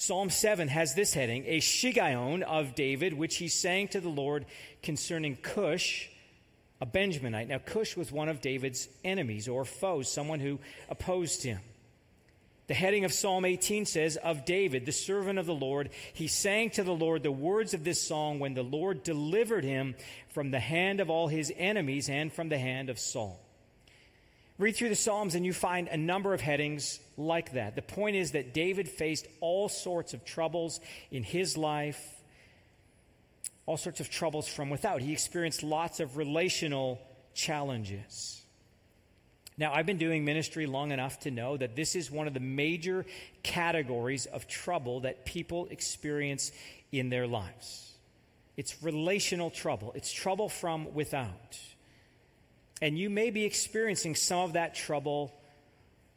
Psalm 0.00 0.30
7 0.30 0.68
has 0.68 0.94
this 0.94 1.12
heading, 1.12 1.44
A 1.46 1.58
Shiggaion 1.58 2.40
of 2.40 2.74
David, 2.74 3.12
which 3.12 3.36
he 3.36 3.48
sang 3.48 3.86
to 3.88 4.00
the 4.00 4.08
Lord 4.08 4.46
concerning 4.82 5.36
Cush 5.36 6.08
a 6.80 6.86
Benjaminite. 6.86 7.48
Now, 7.48 7.58
Cush 7.58 7.98
was 7.98 8.10
one 8.10 8.30
of 8.30 8.40
David's 8.40 8.88
enemies 9.04 9.46
or 9.46 9.66
foes, 9.66 10.10
someone 10.10 10.40
who 10.40 10.58
opposed 10.88 11.42
him. 11.42 11.60
The 12.66 12.72
heading 12.72 13.04
of 13.04 13.12
Psalm 13.12 13.44
18 13.44 13.84
says, 13.84 14.16
Of 14.16 14.46
David, 14.46 14.86
the 14.86 14.92
servant 14.92 15.38
of 15.38 15.44
the 15.44 15.54
Lord, 15.54 15.90
he 16.14 16.28
sang 16.28 16.70
to 16.70 16.82
the 16.82 16.94
Lord 16.94 17.22
the 17.22 17.30
words 17.30 17.74
of 17.74 17.84
this 17.84 18.00
song 18.00 18.38
when 18.38 18.54
the 18.54 18.62
Lord 18.62 19.02
delivered 19.02 19.64
him 19.64 19.96
from 20.30 20.50
the 20.50 20.60
hand 20.60 21.00
of 21.00 21.10
all 21.10 21.28
his 21.28 21.52
enemies 21.58 22.08
and 22.08 22.32
from 22.32 22.48
the 22.48 22.58
hand 22.58 22.88
of 22.88 22.98
Saul. 22.98 23.38
Read 24.60 24.76
through 24.76 24.90
the 24.90 24.94
Psalms 24.94 25.34
and 25.34 25.44
you 25.44 25.52
find 25.52 25.88
a 25.88 25.96
number 25.96 26.32
of 26.32 26.40
headings 26.40 27.00
like 27.16 27.54
that. 27.54 27.74
The 27.74 27.82
point 27.82 28.14
is 28.14 28.32
that 28.32 28.54
David 28.54 28.88
faced 28.88 29.26
all 29.40 29.68
sorts 29.68 30.14
of 30.14 30.24
troubles 30.24 30.80
in 31.10 31.24
his 31.24 31.56
life 31.56 32.20
all 33.70 33.76
sorts 33.76 34.00
of 34.00 34.10
troubles 34.10 34.48
from 34.48 34.68
without. 34.68 35.00
He 35.00 35.12
experienced 35.12 35.62
lots 35.62 36.00
of 36.00 36.16
relational 36.16 37.00
challenges. 37.34 38.42
Now, 39.56 39.72
I've 39.72 39.86
been 39.86 39.96
doing 39.96 40.24
ministry 40.24 40.66
long 40.66 40.90
enough 40.90 41.20
to 41.20 41.30
know 41.30 41.56
that 41.56 41.76
this 41.76 41.94
is 41.94 42.10
one 42.10 42.26
of 42.26 42.34
the 42.34 42.40
major 42.40 43.06
categories 43.44 44.26
of 44.26 44.48
trouble 44.48 45.00
that 45.00 45.24
people 45.24 45.68
experience 45.70 46.50
in 46.90 47.10
their 47.10 47.28
lives. 47.28 47.92
It's 48.56 48.82
relational 48.82 49.50
trouble, 49.50 49.92
it's 49.94 50.10
trouble 50.10 50.48
from 50.48 50.92
without. 50.92 51.60
And 52.80 52.98
you 52.98 53.10
may 53.10 53.30
be 53.30 53.44
experiencing 53.44 54.14
some 54.14 54.40
of 54.40 54.52
that 54.54 54.74
trouble 54.74 55.34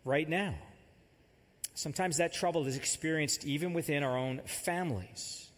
right 0.05 0.27
now. 0.27 0.55
Sometimes 1.75 2.17
that 2.17 2.33
trouble 2.33 2.65
is 2.67 2.77
experienced 2.77 3.45
even 3.45 3.73
within 3.73 4.03
our 4.03 4.17
own 4.17 4.41
families. 4.45 5.49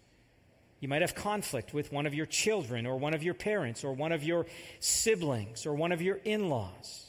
You 0.80 0.88
might 0.88 1.02
have 1.02 1.16
conflict 1.16 1.74
with 1.74 1.92
one 1.92 2.06
of 2.06 2.14
your 2.14 2.26
children, 2.26 2.86
or 2.86 2.98
one 2.98 3.14
of 3.14 3.24
your 3.24 3.34
parents, 3.34 3.84
or 3.84 3.94
one 3.94 4.12
of 4.12 4.24
your 4.24 4.46
siblings, 4.80 5.66
or 5.66 5.74
one 5.74 5.92
of 5.92 6.02
your 6.02 6.18
in 6.18 6.50
laws. 6.50 7.06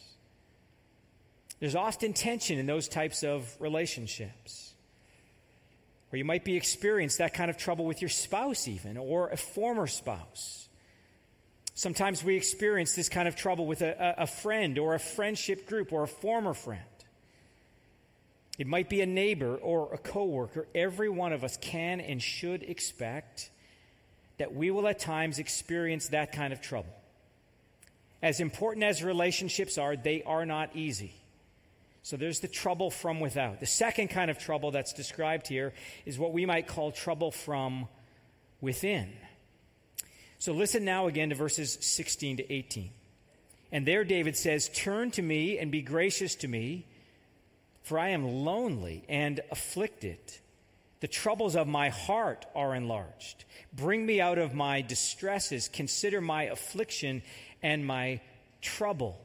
There's 1.61 1.75
often 1.75 2.13
tension 2.13 2.59
in 2.59 2.67
those 2.67 2.89
types 2.89 3.23
of 3.23 3.55
relationships. 3.61 4.75
Or 6.13 6.17
you 6.17 6.25
might 6.25 6.45
be 6.45 6.57
experiencing 6.57 7.25
that 7.25 7.35
kind 7.35 7.51
of 7.51 7.57
trouble 7.57 7.85
with 7.85 8.01
your 8.01 8.09
spouse, 8.09 8.69
even, 8.69 8.97
or 8.97 9.29
a 9.29 9.37
former 9.37 9.87
spouse. 9.87 10.66
Sometimes 11.77 12.25
we 12.25 12.37
experience 12.37 12.95
this 12.95 13.11
kind 13.11 13.29
of 13.29 13.37
trouble 13.37 13.67
with 13.67 13.83
a, 13.83 14.15
a 14.17 14.27
friend, 14.27 14.79
or 14.79 14.95
a 14.95 14.99
friendship 14.99 15.67
group, 15.67 15.93
or 15.93 16.05
a 16.05 16.09
former 16.09 16.55
friend. 16.55 16.81
It 18.59 18.67
might 18.67 18.89
be 18.89 19.03
a 19.03 19.07
neighbor 19.07 19.57
or 19.57 19.93
a 19.93 19.99
coworker. 19.99 20.67
Every 20.75 21.11
one 21.11 21.35
of 21.35 21.45
us 21.45 21.59
can 21.59 22.01
and 22.01 22.23
should 22.23 22.63
expect 22.63 23.51
that 24.39 24.55
we 24.55 24.71
will 24.71 24.89
at 24.89 24.99
times 24.99 25.39
experience 25.39 26.09
that 26.09 26.33
kind 26.33 26.55
of 26.55 26.63
trouble. 26.63 26.95
As 28.23 28.41
important 28.41 28.83
as 28.83 29.05
relationships 29.05 29.77
are, 29.77 29.97
they 29.97 30.23
are 30.23 30.47
not 30.47 30.75
easy. 30.75 31.13
So 32.03 32.17
there's 32.17 32.41
the 32.41 32.49
trouble 32.49 32.91
from 32.91 33.21
without. 33.21 33.61
The 33.61 33.67
second 33.67 34.09
kind 34.09 34.31
of 34.31 34.39
trouble 34.39 34.71
that's 34.71 34.95
described 34.95 35.47
here 35.47 35.75
is 36.07 36.19
what 36.19 36.33
we 36.33 36.47
might 36.47 36.67
call 36.69 36.91
trouble 36.91 37.31
from 37.31 37.87
within. 38.63 39.13
So 40.39 40.53
listen 40.53 40.85
now 40.85 41.07
again 41.07 41.31
to 41.31 41.35
verses 41.35 41.79
16 41.81 42.39
to 42.39 42.53
18. 42.53 42.91
And 43.73 43.87
there 43.87 44.05
David 44.05 44.37
says, 44.37 44.69
Turn 44.69 45.11
to 45.13 45.23
me 45.23 45.59
and 45.59 45.71
be 45.71 45.83
gracious 45.83 46.35
to 46.37 46.49
me, 46.49 46.87
for 47.83 47.99
I 47.99 48.11
am 48.11 48.25
lonely 48.25 49.05
and 49.09 49.41
afflicted. 49.51 50.19
The 51.01 51.09
troubles 51.09 51.57
of 51.57 51.67
my 51.67 51.91
heart 51.91 52.47
are 52.55 52.75
enlarged. 52.75 53.45
Bring 53.73 54.07
me 54.07 54.21
out 54.21 54.39
of 54.39 54.55
my 54.55 54.81
distresses. 54.81 55.69
Consider 55.69 56.21
my 56.21 56.45
affliction 56.45 57.23
and 57.63 57.87
my 57.87 58.21
trouble. 58.63 59.21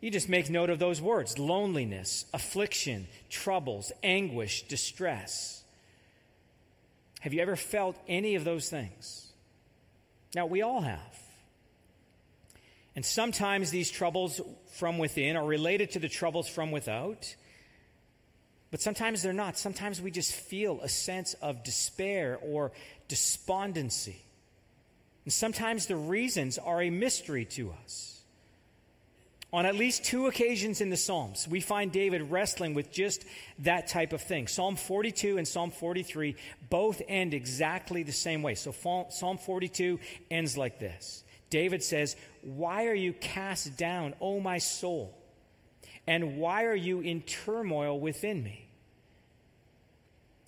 You 0.00 0.10
just 0.10 0.28
make 0.28 0.50
note 0.50 0.70
of 0.70 0.78
those 0.78 1.00
words 1.00 1.38
loneliness, 1.38 2.24
affliction, 2.34 3.06
troubles, 3.30 3.92
anguish, 4.02 4.62
distress. 4.62 5.61
Have 7.22 7.32
you 7.32 7.40
ever 7.40 7.54
felt 7.54 7.96
any 8.08 8.34
of 8.34 8.42
those 8.42 8.68
things? 8.68 9.30
Now, 10.34 10.46
we 10.46 10.62
all 10.62 10.80
have. 10.80 11.20
And 12.96 13.04
sometimes 13.04 13.70
these 13.70 13.92
troubles 13.92 14.40
from 14.72 14.98
within 14.98 15.36
are 15.36 15.46
related 15.46 15.92
to 15.92 16.00
the 16.00 16.08
troubles 16.08 16.48
from 16.48 16.72
without. 16.72 17.36
But 18.72 18.80
sometimes 18.80 19.22
they're 19.22 19.32
not. 19.32 19.56
Sometimes 19.56 20.02
we 20.02 20.10
just 20.10 20.32
feel 20.32 20.80
a 20.80 20.88
sense 20.88 21.34
of 21.34 21.62
despair 21.62 22.40
or 22.42 22.72
despondency. 23.06 24.20
And 25.24 25.32
sometimes 25.32 25.86
the 25.86 25.94
reasons 25.94 26.58
are 26.58 26.82
a 26.82 26.90
mystery 26.90 27.44
to 27.44 27.72
us. 27.84 28.21
On 29.52 29.66
at 29.66 29.74
least 29.74 30.04
two 30.04 30.28
occasions 30.28 30.80
in 30.80 30.88
the 30.88 30.96
Psalms, 30.96 31.46
we 31.46 31.60
find 31.60 31.92
David 31.92 32.30
wrestling 32.30 32.72
with 32.72 32.90
just 32.90 33.24
that 33.58 33.86
type 33.86 34.14
of 34.14 34.22
thing. 34.22 34.46
Psalm 34.48 34.76
42 34.76 35.36
and 35.36 35.46
Psalm 35.46 35.70
43 35.70 36.36
both 36.70 37.02
end 37.06 37.34
exactly 37.34 38.02
the 38.02 38.12
same 38.12 38.42
way. 38.42 38.54
So 38.54 38.72
Psalm 39.10 39.36
42 39.36 40.00
ends 40.30 40.56
like 40.56 40.78
this 40.78 41.22
David 41.50 41.82
says, 41.82 42.16
Why 42.40 42.86
are 42.86 42.94
you 42.94 43.12
cast 43.12 43.76
down, 43.76 44.14
O 44.22 44.40
my 44.40 44.56
soul? 44.56 45.18
And 46.06 46.38
why 46.38 46.64
are 46.64 46.74
you 46.74 47.00
in 47.00 47.20
turmoil 47.20 48.00
within 48.00 48.42
me? 48.42 48.66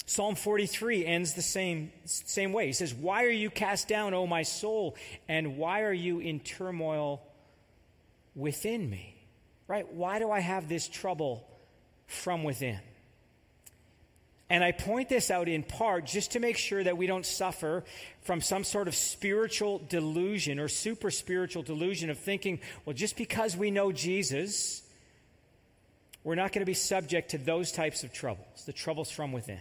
Psalm 0.06 0.34
43 0.34 1.04
ends 1.04 1.34
the 1.34 1.42
same, 1.42 1.92
same 2.06 2.54
way. 2.54 2.66
He 2.66 2.72
says, 2.72 2.94
Why 2.94 3.24
are 3.24 3.30
you 3.30 3.50
cast 3.50 3.86
down, 3.86 4.14
O 4.14 4.26
my 4.26 4.44
soul? 4.44 4.96
And 5.28 5.58
why 5.58 5.82
are 5.82 5.92
you 5.92 6.20
in 6.20 6.40
turmoil 6.40 7.22
within 8.34 8.88
me? 8.88 9.14
Right? 9.66 9.90
Why 9.92 10.18
do 10.18 10.30
I 10.30 10.40
have 10.40 10.68
this 10.68 10.88
trouble 10.88 11.46
from 12.06 12.44
within? 12.44 12.80
And 14.50 14.62
I 14.62 14.72
point 14.72 15.08
this 15.08 15.30
out 15.30 15.48
in 15.48 15.62
part 15.62 16.04
just 16.04 16.32
to 16.32 16.40
make 16.40 16.58
sure 16.58 16.84
that 16.84 16.98
we 16.98 17.06
don't 17.06 17.24
suffer 17.24 17.82
from 18.22 18.40
some 18.40 18.62
sort 18.62 18.88
of 18.88 18.94
spiritual 18.94 19.80
delusion 19.88 20.58
or 20.58 20.68
super 20.68 21.10
spiritual 21.10 21.62
delusion 21.62 22.10
of 22.10 22.18
thinking, 22.18 22.60
well, 22.84 22.94
just 22.94 23.16
because 23.16 23.56
we 23.56 23.70
know 23.70 23.90
Jesus, 23.90 24.82
we're 26.24 26.34
not 26.34 26.52
going 26.52 26.60
to 26.60 26.66
be 26.66 26.74
subject 26.74 27.30
to 27.30 27.38
those 27.38 27.72
types 27.72 28.04
of 28.04 28.12
troubles, 28.12 28.64
the 28.66 28.72
troubles 28.72 29.10
from 29.10 29.32
within. 29.32 29.60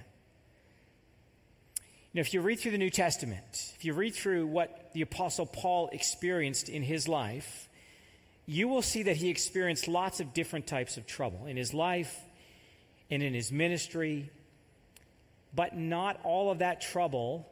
Now, 2.13 2.21
if 2.21 2.33
you 2.33 2.41
read 2.41 2.59
through 2.59 2.71
the 2.71 2.77
New 2.77 2.91
Testament, 2.91 3.73
if 3.75 3.85
you 3.85 3.93
read 3.93 4.13
through 4.13 4.45
what 4.47 4.91
the 4.93 5.01
Apostle 5.01 5.47
Paul 5.47 5.89
experienced 5.91 6.69
in 6.69 6.83
his 6.83 7.07
life, 7.07 7.67
you 8.45 8.67
will 8.67 8.81
see 8.81 9.03
that 9.03 9.17
he 9.17 9.29
experienced 9.29 9.87
lots 9.87 10.19
of 10.19 10.33
different 10.33 10.67
types 10.67 10.97
of 10.97 11.05
trouble 11.05 11.45
in 11.45 11.55
his 11.55 11.73
life 11.73 12.15
and 13.09 13.23
in 13.23 13.33
his 13.33 13.51
ministry. 13.51 14.29
But 15.55 15.77
not 15.77 16.19
all 16.23 16.51
of 16.51 16.59
that 16.59 16.81
trouble 16.81 17.47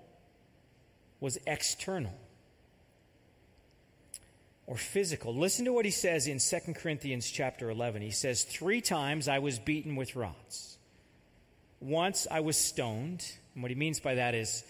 was 1.20 1.38
external 1.46 2.14
or 4.66 4.76
physical. 4.76 5.36
Listen 5.36 5.66
to 5.66 5.74
what 5.74 5.86
he 5.86 5.92
says 5.92 6.28
in 6.28 6.40
2 6.40 6.74
Corinthians 6.74 7.30
chapter 7.30 7.70
11. 7.70 8.02
He 8.02 8.12
says, 8.12 8.44
Three 8.44 8.82
times 8.82 9.28
I 9.28 9.40
was 9.40 9.60
beaten 9.60 9.96
with 9.96 10.16
rods. 10.16 10.78
Once 11.80 12.28
I 12.30 12.40
was 12.42 12.58
stoned. 12.58 13.24
And 13.54 13.64
what 13.64 13.70
he 13.70 13.76
means 13.76 14.00
by 14.00 14.16
that 14.16 14.34
is 14.34 14.64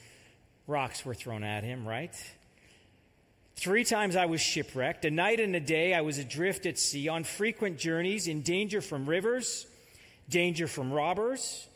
rocks 0.68 1.06
were 1.06 1.13
thrown 1.13 1.44
at 1.44 1.63
him, 1.63 1.88
right? 1.88 2.16
Three 3.55 3.84
times 3.84 4.15
I 4.15 4.25
was 4.25 4.41
shipwrecked. 4.41 5.05
A 5.05 5.12
night 5.12 5.39
and 5.39 5.55
a 5.55 5.60
day 5.60 5.93
I 5.93 6.01
was 6.01 6.17
adrift 6.17 6.65
at 6.65 6.79
sea, 6.79 7.08
on 7.08 7.24
frequent 7.24 7.77
journeys, 7.77 8.27
in 8.27 8.41
danger 8.41 8.81
from 8.81 9.08
rivers, 9.08 9.67
danger 10.29 10.67
from 10.67 10.91
robbers 10.91 11.67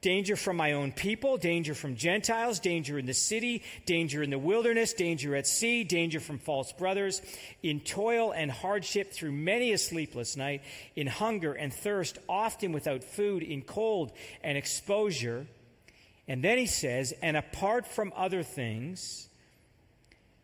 Danger 0.00 0.34
from 0.34 0.56
my 0.56 0.72
own 0.72 0.92
people, 0.92 1.36
danger 1.36 1.74
from 1.74 1.94
Gentiles, 1.94 2.58
danger 2.58 2.98
in 2.98 3.04
the 3.04 3.12
city, 3.12 3.62
danger 3.84 4.22
in 4.22 4.30
the 4.30 4.38
wilderness, 4.38 4.94
danger 4.94 5.36
at 5.36 5.46
sea, 5.46 5.84
danger 5.84 6.20
from 6.20 6.38
false 6.38 6.72
brothers, 6.72 7.20
in 7.62 7.80
toil 7.80 8.32
and 8.32 8.50
hardship 8.50 9.12
through 9.12 9.32
many 9.32 9.72
a 9.72 9.78
sleepless 9.78 10.38
night, 10.38 10.62
in 10.96 11.06
hunger 11.06 11.52
and 11.52 11.72
thirst, 11.72 12.16
often 12.30 12.72
without 12.72 13.04
food, 13.04 13.42
in 13.42 13.60
cold 13.60 14.12
and 14.42 14.56
exposure. 14.56 15.46
And 16.26 16.42
then 16.42 16.56
he 16.56 16.66
says, 16.66 17.12
and 17.20 17.36
apart 17.36 17.86
from 17.86 18.14
other 18.16 18.42
things, 18.42 19.28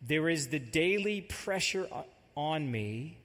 there 0.01 0.29
is 0.29 0.47
the 0.47 0.59
daily 0.59 1.21
pressure 1.21 1.87
on 2.35 2.71
me 2.71 3.17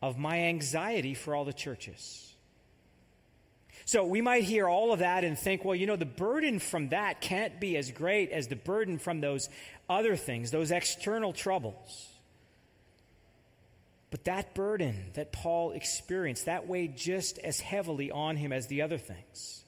of 0.00 0.18
my 0.18 0.40
anxiety 0.40 1.14
for 1.14 1.34
all 1.34 1.44
the 1.44 1.52
churches. 1.52 2.34
So 3.84 4.04
we 4.06 4.20
might 4.20 4.44
hear 4.44 4.68
all 4.68 4.92
of 4.92 5.00
that 5.00 5.24
and 5.24 5.38
think, 5.38 5.64
well, 5.64 5.74
you 5.74 5.86
know, 5.86 5.96
the 5.96 6.06
burden 6.06 6.58
from 6.58 6.90
that 6.90 7.20
can't 7.20 7.60
be 7.60 7.76
as 7.76 7.90
great 7.90 8.30
as 8.30 8.46
the 8.46 8.56
burden 8.56 8.98
from 8.98 9.20
those 9.20 9.48
other 9.88 10.16
things, 10.16 10.50
those 10.50 10.70
external 10.70 11.32
troubles. 11.32 12.08
But 14.10 14.24
that 14.24 14.54
burden 14.54 15.10
that 15.14 15.32
Paul 15.32 15.72
experienced, 15.72 16.46
that 16.46 16.68
weighed 16.68 16.96
just 16.96 17.38
as 17.38 17.60
heavily 17.60 18.10
on 18.10 18.36
him 18.36 18.52
as 18.52 18.66
the 18.66 18.82
other 18.82 18.98
things. 18.98 19.64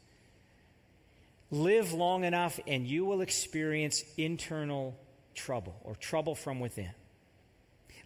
Live 1.51 1.93
long 1.93 2.25
enough 2.25 2.61
and 2.67 2.87
you 2.87 3.05
will 3.05 3.21
experience 3.21 4.05
internal 4.17 4.97
trouble 5.35 5.77
or 5.83 5.95
trouble 5.95 6.35
from 6.35 6.61
within. 6.61 6.93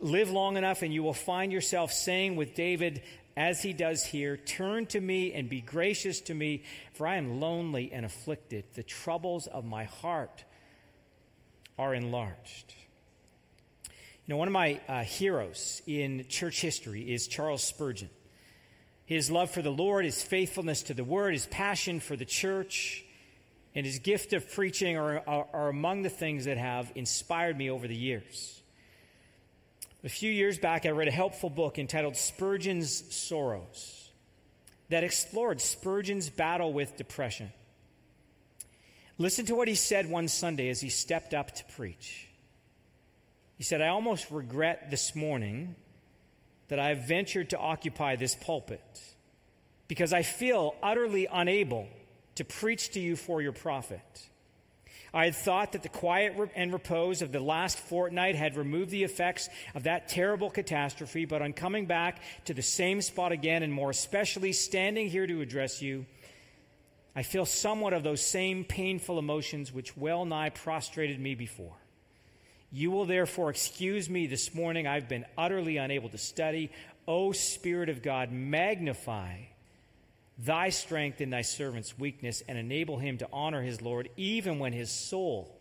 Live 0.00 0.31
long 0.31 0.57
enough 0.57 0.83
and 0.83 0.92
you 0.92 1.03
will 1.03 1.12
find 1.12 1.53
yourself 1.53 1.92
saying 1.92 2.37
with 2.37 2.55
David, 2.55 3.03
as 3.37 3.62
he 3.62 3.72
does 3.72 4.05
here, 4.05 4.37
Turn 4.37 4.87
to 4.87 5.00
me 5.00 5.33
and 5.33 5.48
be 5.48 5.61
gracious 5.61 6.20
to 6.22 6.35
me, 6.35 6.64
for 6.92 7.07
I 7.07 7.16
am 7.16 7.40
lonely 7.40 7.92
and 7.92 8.05
afflicted. 8.05 8.64
The 8.74 8.83
troubles 8.83 9.46
of 9.46 9.64
my 9.64 9.85
heart 9.85 10.44
are 11.79 11.94
enlarged. 11.94 12.74
You 14.29 14.35
know, 14.35 14.37
one 14.37 14.48
of 14.48 14.53
my 14.53 14.81
uh, 14.88 15.05
heroes 15.05 15.81
in 15.87 16.26
church 16.29 16.61
history 16.61 17.12
is 17.12 17.29
Charles 17.29 17.62
Spurgeon. 17.62 18.11
His 19.07 19.31
love 19.31 19.50
for 19.50 19.62
the 19.62 19.70
Lord, 19.70 20.05
his 20.05 20.22
faithfulness 20.22 20.83
to 20.85 20.94
the 20.94 21.05
word, 21.05 21.33
his 21.33 21.46
passion 21.46 21.98
for 21.98 22.14
the 22.14 22.26
church, 22.26 23.05
and 23.79 23.87
his 23.87 24.01
gift 24.01 24.33
of 24.33 24.51
preaching 24.55 24.97
are, 24.97 25.23
are, 25.29 25.47
are 25.53 25.69
among 25.69 26.03
the 26.03 26.09
things 26.09 26.47
that 26.47 26.59
have 26.59 26.91
inspired 26.97 27.57
me 27.57 27.71
over 27.71 27.87
the 27.87 27.95
years. 27.95 28.61
A 30.03 30.09
few 30.09 30.33
years 30.33 30.59
back, 30.59 30.85
I 30.85 30.88
read 30.88 31.07
a 31.07 31.12
helpful 31.12 31.49
book 31.49 31.79
entitled 31.79 32.17
Spurgeon's 32.17 33.14
Sorrows 33.14 34.11
that 34.88 35.05
explored 35.05 35.61
Spurgeon's 35.61 36.29
battle 36.29 36.73
with 36.73 36.97
depression. 36.97 37.53
Listen 39.17 39.47
to 39.47 39.55
what 39.55 39.69
he 39.69 39.77
said 39.77 40.11
one 40.11 40.27
Sunday 40.27 40.71
as 40.71 40.81
he 40.81 40.88
stepped 40.88 41.33
up 41.33 41.55
to 41.55 41.64
preach. 41.77 42.27
He 43.59 43.62
said, 43.62 43.81
I 43.81 43.91
almost 43.91 44.29
regret 44.33 44.91
this 44.91 45.14
morning 45.14 45.77
that 46.67 46.81
I 46.81 46.88
have 46.88 47.07
ventured 47.07 47.51
to 47.51 47.59
occupy 47.59 48.17
this 48.17 48.35
pulpit 48.35 49.01
because 49.87 50.12
I 50.12 50.23
feel 50.23 50.75
utterly 50.83 51.29
unable 51.31 51.87
to 52.38 52.44
preach 52.44 52.90
to 52.92 53.01
you 53.01 53.16
for 53.16 53.42
your 53.42 53.53
profit. 53.53 54.29
I 55.12 55.24
had 55.24 55.35
thought 55.35 55.72
that 55.72 55.83
the 55.83 55.88
quiet 55.88 56.37
and 56.55 56.72
repose 56.72 57.22
of 57.22 57.33
the 57.33 57.40
last 57.40 57.79
fortnight 57.79 58.35
had 58.37 58.57
removed 58.57 58.90
the 58.90 59.05
effects 59.05 59.48
of 59.74 59.85
that 59.85 60.09
terrible 60.09 60.51
catastrophe, 60.51 61.24
but 61.24 61.42
on 61.42 61.53
coming 61.53 61.87
back 61.87 62.22
to 62.44 62.55
the 62.55 62.62
same 62.62 63.03
spot 63.03 63.33
again, 63.33 63.62
and 63.62 63.72
more 63.72 63.90
especially 63.90 64.53
standing 64.53 65.09
here 65.09 65.27
to 65.27 65.40
address 65.40 65.83
you, 65.83 66.07
I 67.16 67.22
feel 67.22 67.46
somewhat 67.46 67.94
of 67.94 68.05
those 68.05 68.24
same 68.24 68.64
painful 68.64 69.18
emotions 69.18 69.72
which 69.72 69.96
well 69.96 70.24
nigh 70.24 70.51
prostrated 70.51 71.18
me 71.18 71.35
before. 71.35 71.74
You 72.70 72.90
will 72.90 73.07
therefore 73.07 73.51
excuse 73.51 74.09
me 74.09 74.27
this 74.27 74.55
morning. 74.55 74.87
I've 74.87 75.09
been 75.09 75.24
utterly 75.37 75.79
unable 75.79 76.11
to 76.11 76.18
study. 76.18 76.70
O 77.09 77.33
Spirit 77.33 77.88
of 77.88 78.03
God, 78.03 78.31
magnify 78.31 79.38
thy 80.38 80.70
strength 80.70 81.20
in 81.20 81.31
thy 81.31 81.42
servant's 81.42 81.98
weakness 81.98 82.42
and 82.48 82.57
enable 82.57 82.98
him 82.98 83.18
to 83.18 83.29
honor 83.33 83.62
his 83.62 83.83
Lord 83.83 84.09
even 84.16 84.59
when 84.59 84.72
his 84.72 84.90
soul 84.90 85.59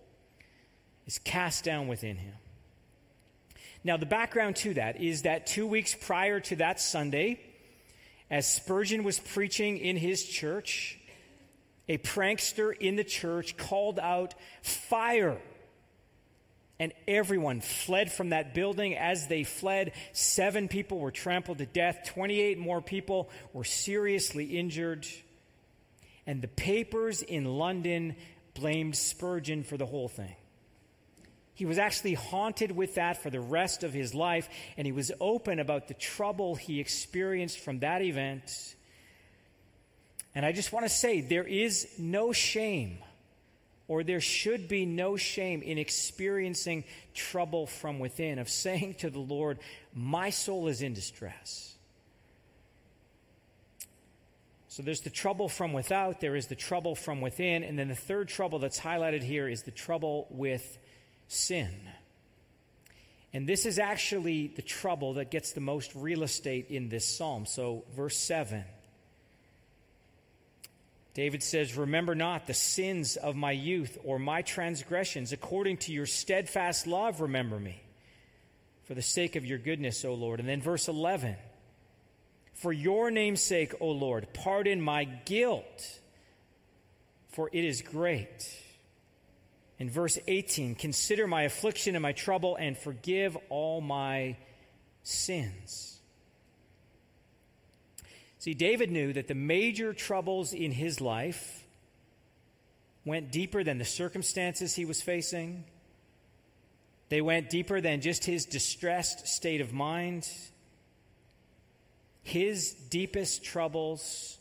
is 1.08 1.18
cast 1.20 1.64
down 1.64 1.88
within 1.88 2.18
him. 2.18 2.34
Now, 3.84 3.98
the 3.98 4.06
background 4.06 4.58
to 4.58 4.76
that 4.76 5.02
is 5.02 5.24
that 5.24 5.48
two 5.48 5.66
weeks 5.66 5.96
prior 5.96 6.40
to 6.42 6.58
that 6.58 6.80
Sunday, 6.80 7.40
as 8.30 8.52
Spurgeon 8.52 9.04
was 9.04 9.20
preaching 9.20 9.78
in 9.78 9.98
his 9.98 10.24
church, 10.24 11.00
a 11.88 11.98
prankster 11.98 12.76
in 12.78 12.98
the 12.98 13.04
church 13.04 13.56
called 13.58 14.00
out, 14.00 14.36
Fire! 14.62 15.38
And 16.80 16.94
everyone 17.08 17.62
fled 17.62 18.12
from 18.12 18.30
that 18.30 18.54
building. 18.54 18.96
As 18.96 19.28
they 19.28 19.44
fled, 19.44 19.94
seven 20.14 20.68
people 20.68 21.00
were 21.00 21.12
trampled 21.12 21.58
to 21.58 21.66
death, 21.66 22.10
28 22.14 22.58
more 22.58 22.82
people 22.82 23.30
were 23.54 23.64
seriously 23.64 24.58
injured. 24.58 25.08
And 26.26 26.42
the 26.42 26.48
papers 26.48 27.22
in 27.22 27.46
London 27.46 28.16
blamed 28.54 28.96
Spurgeon 28.96 29.64
for 29.64 29.78
the 29.78 29.86
whole 29.86 30.08
thing. 30.08 30.36
He 31.54 31.66
was 31.66 31.80
actually 31.80 32.14
haunted 32.14 32.72
with 32.72 32.96
that 32.96 33.24
for 33.24 33.32
the 33.32 33.40
rest 33.40 33.84
of 33.84 33.92
his 33.92 34.14
life, 34.14 34.48
and 34.78 34.86
he 34.86 34.92
was 34.92 35.12
open 35.20 35.60
about 35.60 35.88
the 35.88 35.96
trouble 35.96 36.54
he 36.54 36.80
experienced 36.80 37.58
from 37.58 37.80
that 37.80 38.04
event. 38.04 38.76
And 40.36 40.46
I 40.46 40.52
just 40.52 40.72
want 40.72 40.86
to 40.86 40.90
say 40.90 41.22
there 41.22 41.48
is 41.48 41.88
no 41.98 42.32
shame 42.32 43.00
or 43.88 44.04
there 44.04 44.22
should 44.22 44.68
be 44.68 44.86
no 44.86 45.16
shame 45.16 45.62
in 45.62 45.78
experiencing 45.78 46.84
trouble 47.14 47.68
from 47.68 48.00
within, 48.00 48.40
of 48.40 48.50
saying 48.50 48.96
to 48.96 49.10
the 49.10 49.20
Lord, 49.20 49.60
My 49.94 50.30
soul 50.30 50.68
is 50.68 50.82
in 50.82 50.94
distress. 50.94 51.76
So 54.68 54.84
there's 54.84 55.02
the 55.02 55.10
trouble 55.10 55.50
from 55.50 55.74
without, 55.74 56.20
there 56.20 56.36
is 56.36 56.48
the 56.48 56.56
trouble 56.56 56.94
from 56.94 57.20
within, 57.20 57.64
and 57.64 57.80
then 57.80 57.88
the 57.88 57.96
third 57.96 58.28
trouble 58.28 58.60
that's 58.60 58.80
highlighted 58.80 59.24
here 59.24 59.48
is 59.48 59.64
the 59.64 59.72
trouble 59.72 60.28
with 60.30 60.78
sin. 61.28 61.74
And 63.34 63.48
this 63.48 63.66
is 63.66 63.80
actually 63.80 64.48
the 64.48 64.62
trouble 64.62 65.16
that 65.16 65.32
gets 65.32 65.54
the 65.54 65.62
most 65.62 65.96
real 65.96 66.24
estate 66.24 66.68
in 66.70 66.90
this 66.90 67.06
psalm. 67.06 67.46
So, 67.46 67.86
verse 67.96 68.18
7 68.18 68.66
David 71.18 71.42
says, 71.42 71.76
Remember 71.76 72.14
not 72.14 72.46
the 72.46 72.54
sins 72.54 73.16
of 73.16 73.36
my 73.36 73.52
youth 73.52 73.98
or 74.04 74.20
my 74.20 74.44
transgressions. 74.44 75.34
According 75.34 75.78
to 75.78 75.92
your 75.92 76.06
steadfast 76.06 76.86
love, 76.86 77.22
remember 77.22 77.60
me, 77.60 77.82
for 78.84 78.94
the 78.94 79.02
sake 79.02 79.36
of 79.36 79.44
your 79.44 79.58
goodness, 79.58 80.06
O 80.06 80.14
Lord. 80.14 80.40
And 80.40 80.48
then 80.48 80.62
verse 80.62 80.88
11 80.88 81.36
For 82.54 82.72
your 82.72 83.10
name's 83.10 83.42
sake, 83.42 83.74
O 83.82 83.90
Lord, 83.90 84.28
pardon 84.32 84.80
my 84.80 85.06
guilt, 85.06 86.00
for 87.30 87.50
it 87.52 87.66
is 87.66 87.82
great. 87.82 88.48
In 89.80 89.90
verse 89.90 90.20
18, 90.28 90.76
consider 90.76 91.26
my 91.26 91.44
affliction 91.44 91.96
and 91.96 92.04
my 92.04 92.12
trouble 92.12 92.56
and 92.58 92.78
forgive 92.78 93.36
all 93.50 93.82
my 93.82 94.38
sins. 95.02 95.97
See, 98.40 98.54
David 98.54 98.92
knew 98.92 99.14
that 99.14 99.28
the 99.28 99.36
major 99.36 99.94
troubles 99.94 100.54
in 100.54 100.72
his 100.72 101.02
life 101.02 101.64
went 103.04 103.32
deeper 103.32 103.64
than 103.64 103.78
the 103.78 103.86
circumstances 103.86 104.76
he 104.76 104.86
was 104.86 105.02
facing. 105.02 105.64
They 107.10 107.22
went 107.22 107.50
deeper 107.50 107.82
than 107.82 108.02
just 108.02 108.26
his 108.26 108.46
distressed 108.46 109.28
state 109.28 109.62
of 109.62 109.74
mind. 109.74 110.30
His 112.22 112.74
deepest 112.74 113.44
troubles 113.44 114.38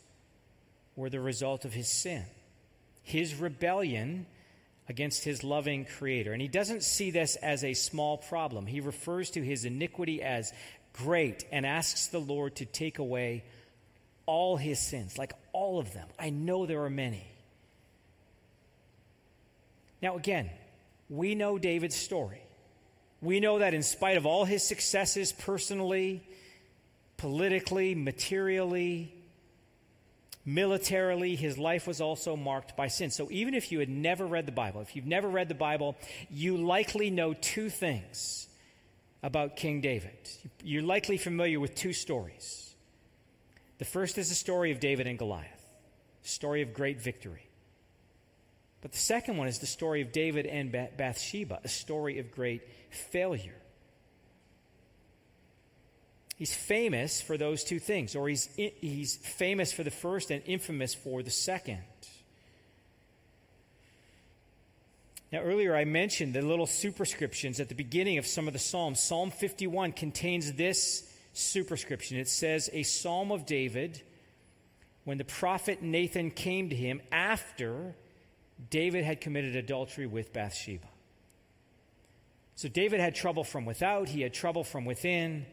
were 0.95 1.09
the 1.09 1.21
result 1.21 1.63
of 1.63 1.73
his 1.73 1.87
sin, 1.87 2.25
his 3.03 3.35
rebellion 3.35 4.25
against 4.89 5.23
his 5.23 5.43
loving 5.43 5.85
creator. 5.85 6.33
And 6.33 6.41
he 6.41 6.47
doesn't 6.47 6.83
see 6.83 7.11
this 7.11 7.35
as 7.37 7.63
a 7.63 7.73
small 7.73 8.17
problem. 8.17 8.65
He 8.65 8.81
refers 8.81 9.29
to 9.31 9.41
his 9.41 9.65
iniquity 9.65 10.21
as 10.21 10.51
great 10.93 11.45
and 11.51 11.65
asks 11.65 12.07
the 12.07 12.19
Lord 12.19 12.57
to 12.57 12.65
take 12.65 12.99
away 12.99 13.43
all 14.27 14.57
his 14.57 14.79
sins, 14.79 15.17
like 15.17 15.33
all 15.53 15.79
of 15.79 15.91
them. 15.93 16.07
I 16.19 16.29
know 16.29 16.67
there 16.67 16.83
are 16.83 16.89
many. 16.89 17.27
Now, 20.01 20.15
again, 20.15 20.51
we 21.09 21.33
know 21.33 21.57
David's 21.57 21.95
story. 21.95 22.41
We 23.21 23.39
know 23.39 23.59
that 23.59 23.73
in 23.73 23.81
spite 23.81 24.17
of 24.17 24.27
all 24.27 24.45
his 24.45 24.61
successes 24.61 25.33
personally, 25.33 26.21
politically, 27.17 27.95
materially, 27.95 29.11
militarily, 30.45 31.35
his 31.35 31.57
life 31.57 31.87
was 31.87 31.99
also 31.99 32.35
marked 32.35 32.77
by 32.77 32.89
sin. 32.89 33.09
So 33.09 33.27
even 33.31 33.55
if 33.55 33.71
you 33.71 33.79
had 33.79 33.89
never 33.89 34.25
read 34.25 34.45
the 34.45 34.51
Bible, 34.51 34.81
if 34.81 34.95
you've 34.95 35.07
never 35.07 35.27
read 35.27 35.49
the 35.49 35.55
Bible, 35.55 35.95
you 36.29 36.57
likely 36.57 37.09
know 37.09 37.33
two 37.33 37.69
things 37.69 38.47
about 39.23 39.55
King 39.55 39.81
David. 39.81 40.29
You're 40.63 40.83
likely 40.83 41.17
familiar 41.17 41.59
with 41.59 41.73
two 41.73 41.93
stories. 41.93 42.66
The 43.77 43.85
first 43.85 44.17
is 44.17 44.29
the 44.29 44.35
story 44.35 44.71
of 44.71 44.79
David 44.79 45.07
and 45.07 45.19
Goliath, 45.19 45.65
story 46.23 46.61
of 46.61 46.73
great 46.73 47.01
victory. 47.01 47.47
But 48.81 48.91
the 48.91 48.97
second 48.97 49.37
one 49.37 49.47
is 49.47 49.59
the 49.59 49.67
story 49.67 50.01
of 50.01 50.11
David 50.11 50.45
and 50.45 50.71
Bathsheba, 50.71 51.59
a 51.63 51.67
story 51.67 52.19
of 52.19 52.31
great 52.31 52.61
failure. 52.89 53.55
He's 56.35 56.53
famous 56.53 57.19
for 57.19 57.35
those 57.37 57.63
two 57.63 57.79
things, 57.79 58.15
or 58.15 58.29
he's, 58.29 58.47
he's 58.55 59.15
famous 59.15 59.73
for 59.73 59.83
the 59.83 59.91
first 59.91 60.29
and 60.29 60.43
infamous 60.45 60.93
for 60.93 61.23
the 61.23 61.31
second. 61.31 61.81
Now, 65.31 65.39
earlier 65.39 65.75
I 65.75 65.83
mentioned 65.83 66.33
the 66.33 66.41
little 66.41 66.67
superscriptions 66.67 67.59
at 67.59 67.69
the 67.69 67.75
beginning 67.75 68.19
of 68.19 68.27
some 68.27 68.47
of 68.47 68.53
the 68.53 68.59
Psalms. 68.59 68.99
Psalm 68.99 69.31
51 69.31 69.91
contains 69.93 70.53
this 70.53 71.06
superscription 71.37 72.17
it 72.17 72.27
says, 72.27 72.69
A 72.73 72.83
psalm 72.83 73.31
of 73.31 73.45
David 73.45 74.01
when 75.03 75.17
the 75.17 75.23
prophet 75.23 75.81
Nathan 75.81 76.31
came 76.31 76.69
to 76.69 76.75
him 76.75 77.01
after 77.11 77.95
David 78.69 79.03
had 79.05 79.21
committed 79.21 79.55
adultery 79.55 80.05
with 80.05 80.33
Bathsheba. 80.33 80.87
So 82.55 82.67
David 82.67 82.99
had 82.99 83.15
trouble 83.15 83.43
from 83.43 83.65
without, 83.65 84.09
he 84.09 84.21
had 84.21 84.33
trouble 84.33 84.63
from 84.63 84.83
within, 84.83 85.45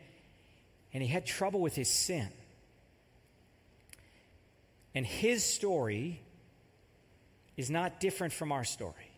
and 0.92 1.02
he 1.02 1.08
had 1.08 1.26
trouble 1.26 1.60
with 1.60 1.74
his 1.74 1.88
sin. 1.88 2.28
And 4.94 5.04
his 5.04 5.44
story 5.44 6.20
is 7.56 7.70
not 7.70 8.00
different 8.00 8.32
from 8.32 8.52
our 8.52 8.64
story. 8.64 9.10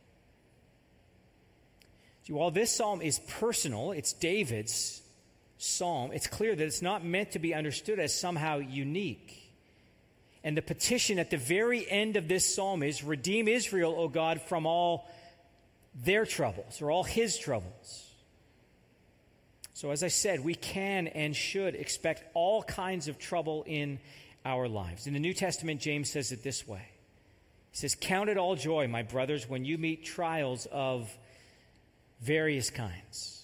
See, 2.24 2.32
while 2.32 2.50
this 2.50 2.74
psalm 2.74 3.02
is 3.02 3.20
personal, 3.20 3.92
it's 3.92 4.12
David's 4.12 5.00
psalm, 5.58 6.10
it's 6.12 6.26
clear 6.26 6.54
that 6.54 6.64
it's 6.64 6.82
not 6.82 7.04
meant 7.04 7.32
to 7.32 7.38
be 7.38 7.54
understood 7.54 7.98
as 7.98 8.18
somehow 8.18 8.58
unique. 8.58 9.42
And 10.44 10.56
the 10.56 10.62
petition 10.62 11.18
at 11.18 11.30
the 11.30 11.36
very 11.36 11.88
end 11.90 12.16
of 12.16 12.28
this 12.28 12.54
psalm 12.54 12.82
is 12.82 13.02
Redeem 13.02 13.48
Israel, 13.48 13.94
O 13.98 14.08
God, 14.08 14.40
from 14.42 14.66
all 14.66 15.08
their 16.04 16.26
troubles 16.26 16.80
or 16.82 16.90
all 16.90 17.04
his 17.04 17.38
troubles. 17.38 18.10
So, 19.72 19.90
as 19.90 20.02
I 20.02 20.08
said, 20.08 20.44
we 20.44 20.54
can 20.54 21.06
and 21.08 21.34
should 21.34 21.74
expect 21.74 22.24
all 22.34 22.62
kinds 22.62 23.08
of 23.08 23.18
trouble 23.18 23.64
in 23.66 23.98
our 24.44 24.68
lives. 24.68 25.06
In 25.06 25.12
the 25.12 25.20
New 25.20 25.34
Testament, 25.34 25.80
James 25.80 26.10
says 26.10 26.32
it 26.32 26.42
this 26.42 26.66
way 26.66 26.86
He 27.72 27.76
says, 27.76 27.94
Count 27.94 28.30
it 28.30 28.38
all 28.38 28.54
joy, 28.56 28.88
my 28.88 29.02
brothers, 29.02 29.48
when 29.48 29.64
you 29.64 29.76
meet 29.76 30.04
trials 30.04 30.66
of 30.70 31.14
various 32.20 32.70
kinds 32.70 33.35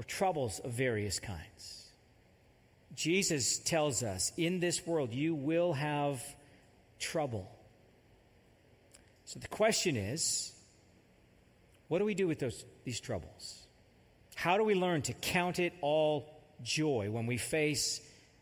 or 0.00 0.04
troubles 0.04 0.60
of 0.60 0.70
various 0.72 1.20
kinds. 1.20 1.90
Jesus 2.94 3.58
tells 3.58 4.02
us 4.02 4.32
in 4.38 4.58
this 4.58 4.86
world 4.86 5.12
you 5.12 5.34
will 5.34 5.74
have 5.74 6.22
trouble. 6.98 7.50
So 9.26 9.38
the 9.38 9.48
question 9.48 9.98
is 9.98 10.54
what 11.88 11.98
do 11.98 12.06
we 12.06 12.14
do 12.14 12.26
with 12.26 12.38
those, 12.38 12.64
these 12.84 12.98
troubles? 12.98 13.66
How 14.36 14.56
do 14.56 14.64
we 14.64 14.74
learn 14.74 15.02
to 15.02 15.12
count 15.12 15.58
it 15.58 15.74
all 15.82 16.30
joy 16.62 17.10
when 17.10 17.26
we 17.26 17.36
face 17.36 18.00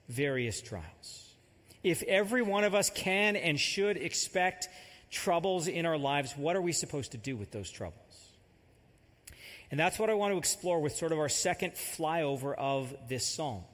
various 0.08 0.62
trials? 0.62 1.34
If 1.82 2.04
every 2.04 2.42
one 2.42 2.62
of 2.62 2.76
us 2.76 2.88
can 2.88 3.34
and 3.34 3.58
should 3.58 3.96
expect 3.96 4.68
troubles 5.10 5.66
in 5.66 5.86
our 5.86 5.98
lives, 5.98 6.34
what 6.36 6.54
are 6.54 6.62
we 6.62 6.70
supposed 6.70 7.12
to 7.12 7.18
do 7.18 7.36
with 7.36 7.50
those 7.50 7.68
troubles? 7.68 8.07
And 9.70 9.78
that's 9.78 9.98
what 9.98 10.08
I 10.08 10.14
want 10.14 10.32
to 10.32 10.38
explore 10.38 10.80
with 10.80 10.96
sort 10.96 11.12
of 11.12 11.18
our 11.18 11.28
second 11.28 11.74
flyover 11.74 12.54
of 12.56 12.94
this 13.08 13.26
psalm. 13.26 13.64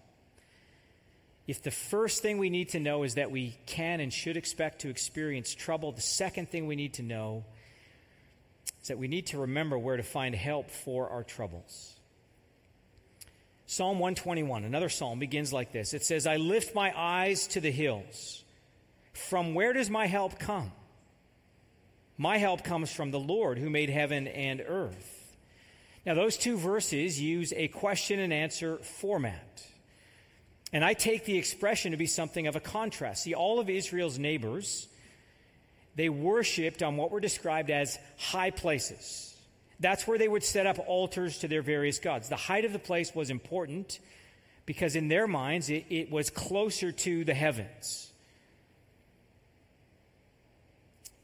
If 1.47 1.63
the 1.63 1.71
first 1.71 2.23
thing 2.23 2.39
we 2.39 2.51
need 2.51 2.71
to 2.71 2.81
know 2.81 3.03
is 3.03 3.15
that 3.15 3.31
we 3.31 3.57
can 3.67 4.01
and 4.01 4.13
should 4.13 4.37
expect 4.37 4.81
to 4.81 4.89
experience 4.89 5.55
trouble, 5.55 5.93
the 5.93 6.01
second 6.01 6.49
thing 6.49 6.67
we 6.67 6.75
need 6.75 6.95
to 6.95 7.03
know 7.03 7.45
is 8.81 8.89
that 8.89 8.99
we 8.99 9.09
need 9.09 9.27
to 9.27 9.39
remember 9.39 9.79
where 9.79 9.97
to 9.97 10.03
find 10.03 10.35
help 10.35 10.71
for 10.71 11.11
our 11.11 11.23
troubles. 11.23 11.95
Psalm 13.67 13.99
121, 13.99 14.65
another 14.65 14.89
psalm, 14.89 15.19
begins 15.19 15.53
like 15.53 15.73
this 15.73 15.95
It 15.95 16.05
says, 16.05 16.27
I 16.27 16.37
lift 16.37 16.75
my 16.75 16.93
eyes 16.97 17.47
to 17.49 17.61
the 17.61 17.71
hills. 17.71 18.43
From 19.13 19.55
where 19.55 19.73
does 19.73 19.91
my 19.91 20.07
help 20.07 20.39
come? 20.39 20.73
My 22.17 22.39
help 22.39 22.65
comes 22.65 22.93
from 22.93 23.11
the 23.11 23.21
Lord 23.21 23.59
who 23.59 23.71
made 23.71 23.91
heaven 23.91 24.29
and 24.29 24.63
earth. 24.67 25.14
Now, 26.07 26.15
those 26.15 26.37
two 26.37 26.57
verses 26.57 27.21
use 27.21 27.53
a 27.57 27.69
question 27.69 28.21
and 28.21 28.33
answer 28.33 28.77
format. 28.79 29.65
And 30.73 30.85
I 30.85 30.95
take 30.95 31.25
the 31.25 31.39
expression 31.39 31.93
to 31.93 31.97
be 31.97 32.07
something 32.07 32.47
of 32.47 32.57
a 32.57 32.61
contrast. 32.61 33.23
See, 33.23 33.35
all 33.35 33.61
of 33.61 33.71
Israel's 33.71 34.19
neighbors 34.19 34.89
they 35.97 36.09
worshiped 36.09 36.83
on 36.83 36.97
what 36.97 37.11
were 37.11 37.21
described 37.21 37.71
as 37.71 37.99
high 38.19 38.51
places. 38.51 39.37
That's 39.81 40.07
where 40.07 40.19
they 40.19 40.29
would 40.29 40.45
set 40.45 40.67
up 40.67 40.79
altars 40.87 41.39
to 41.39 41.49
their 41.49 41.63
various 41.63 41.99
gods. 41.99 42.29
The 42.29 42.37
height 42.37 42.65
of 42.65 42.73
the 42.73 42.79
place 42.79 43.15
was 43.15 43.31
important 43.31 43.99
because, 44.67 44.97
in 44.97 45.09
their 45.09 45.27
minds, 45.27 45.69
it, 45.71 45.85
it 45.91 46.11
was 46.11 46.31
closer 46.31 46.91
to 46.91 47.25
the 47.25 47.35
heavens. 47.35 48.11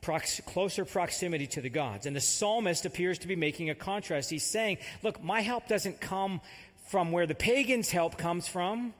Prox- 0.01 0.41
closer 0.47 0.85
proximity 0.85 1.47
to 1.49 1.61
the 1.61 1.69
gods. 1.69 2.07
And 2.07 2.17
the 2.17 2.21
psalmist 2.21 2.87
appears 2.87 3.19
to 3.19 3.29
be 3.29 3.37
making 3.37 3.69
a 3.69 3.75
contrast. 3.75 4.31
He's 4.31 4.47
saying, 4.47 4.79
Look, 5.03 5.23
my 5.23 5.41
help 5.41 5.69
doesn't 5.69 6.01
come 6.01 6.41
from 6.89 7.13
where 7.13 7.27
the 7.27 7.35
pagans' 7.35 7.91
help 7.91 8.17
comes 8.17 8.49
from. 8.49 8.95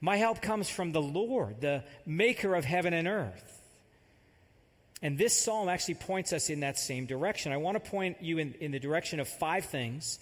My 0.00 0.16
help 0.16 0.42
comes 0.42 0.68
from 0.68 0.92
the 0.92 1.00
Lord, 1.00 1.60
the 1.60 1.82
maker 2.04 2.54
of 2.54 2.64
heaven 2.64 2.92
and 2.92 3.08
earth. 3.08 3.54
And 5.00 5.16
this 5.16 5.38
psalm 5.38 5.68
actually 5.68 5.94
points 5.94 6.32
us 6.32 6.50
in 6.50 6.60
that 6.60 6.78
same 6.78 7.06
direction. 7.06 7.52
I 7.52 7.58
want 7.58 7.82
to 7.82 7.90
point 7.90 8.18
you 8.20 8.38
in, 8.38 8.54
in 8.60 8.70
the 8.70 8.78
direction 8.78 9.20
of 9.20 9.28
five 9.28 9.66
things 9.66 10.18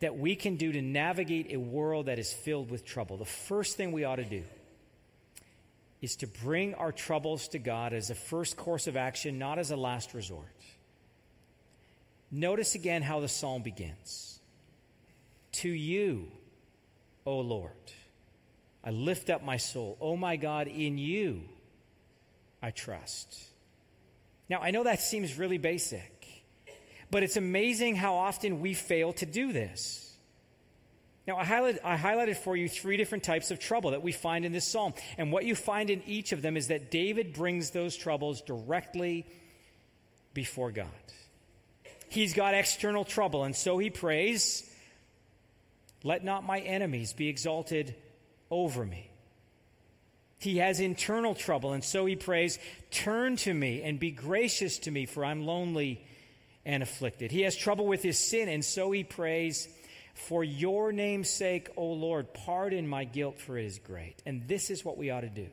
that 0.00 0.18
we 0.18 0.36
can 0.36 0.56
do 0.56 0.72
to 0.72 0.82
navigate 0.82 1.52
a 1.52 1.56
world 1.56 2.06
that 2.06 2.18
is 2.18 2.32
filled 2.32 2.70
with 2.70 2.84
trouble. 2.84 3.16
The 3.16 3.24
first 3.24 3.76
thing 3.76 3.92
we 3.92 4.04
ought 4.04 4.16
to 4.16 4.24
do 4.24 4.42
is 6.04 6.16
to 6.16 6.26
bring 6.26 6.74
our 6.74 6.92
troubles 6.92 7.48
to 7.48 7.58
God 7.58 7.94
as 7.94 8.10
a 8.10 8.14
first 8.14 8.56
course 8.58 8.86
of 8.86 8.96
action, 8.96 9.38
not 9.38 9.58
as 9.58 9.70
a 9.70 9.76
last 9.76 10.12
resort. 10.12 10.44
Notice 12.30 12.74
again 12.74 13.00
how 13.00 13.20
the 13.20 13.28
psalm 13.28 13.62
begins 13.62 14.38
To 15.52 15.68
you, 15.70 16.28
O 17.24 17.40
Lord, 17.40 17.72
I 18.84 18.90
lift 18.90 19.30
up 19.30 19.42
my 19.42 19.56
soul. 19.56 19.96
O 20.00 20.14
my 20.14 20.36
God, 20.36 20.68
in 20.68 20.98
you 20.98 21.42
I 22.62 22.70
trust. 22.70 23.38
Now, 24.50 24.58
I 24.60 24.72
know 24.72 24.84
that 24.84 25.00
seems 25.00 25.38
really 25.38 25.58
basic, 25.58 26.44
but 27.10 27.22
it's 27.22 27.38
amazing 27.38 27.96
how 27.96 28.16
often 28.16 28.60
we 28.60 28.74
fail 28.74 29.14
to 29.14 29.26
do 29.26 29.52
this. 29.52 30.03
Now, 31.26 31.38
I, 31.38 31.44
highlight, 31.44 31.78
I 31.82 31.96
highlighted 31.96 32.36
for 32.36 32.54
you 32.54 32.68
three 32.68 32.98
different 32.98 33.24
types 33.24 33.50
of 33.50 33.58
trouble 33.58 33.92
that 33.92 34.02
we 34.02 34.12
find 34.12 34.44
in 34.44 34.52
this 34.52 34.66
psalm. 34.66 34.92
And 35.16 35.32
what 35.32 35.46
you 35.46 35.54
find 35.54 35.88
in 35.88 36.02
each 36.06 36.32
of 36.32 36.42
them 36.42 36.56
is 36.56 36.68
that 36.68 36.90
David 36.90 37.32
brings 37.32 37.70
those 37.70 37.96
troubles 37.96 38.42
directly 38.42 39.26
before 40.34 40.70
God. 40.70 40.88
He's 42.08 42.34
got 42.34 42.54
external 42.54 43.04
trouble, 43.04 43.44
and 43.44 43.56
so 43.56 43.78
he 43.78 43.90
prays, 43.90 44.68
Let 46.02 46.24
not 46.24 46.44
my 46.44 46.60
enemies 46.60 47.12
be 47.14 47.28
exalted 47.28 47.94
over 48.50 48.84
me. 48.84 49.10
He 50.38 50.58
has 50.58 50.78
internal 50.78 51.34
trouble, 51.34 51.72
and 51.72 51.82
so 51.82 52.04
he 52.04 52.16
prays, 52.16 52.58
Turn 52.90 53.36
to 53.38 53.54
me 53.54 53.82
and 53.82 53.98
be 53.98 54.10
gracious 54.10 54.78
to 54.80 54.90
me, 54.90 55.06
for 55.06 55.24
I'm 55.24 55.46
lonely 55.46 56.04
and 56.66 56.82
afflicted. 56.82 57.32
He 57.32 57.42
has 57.42 57.56
trouble 57.56 57.86
with 57.86 58.02
his 58.02 58.18
sin, 58.18 58.50
and 58.50 58.62
so 58.62 58.90
he 58.90 59.04
prays, 59.04 59.68
For 60.14 60.44
your 60.44 60.92
name's 60.92 61.28
sake, 61.28 61.68
O 61.76 61.84
Lord, 61.86 62.32
pardon 62.32 62.88
my 62.88 63.04
guilt, 63.04 63.40
for 63.40 63.58
it 63.58 63.66
is 63.66 63.78
great. 63.80 64.22
And 64.24 64.46
this 64.46 64.70
is 64.70 64.84
what 64.84 64.96
we 64.96 65.10
ought 65.10 65.22
to 65.22 65.28
do. 65.28 65.48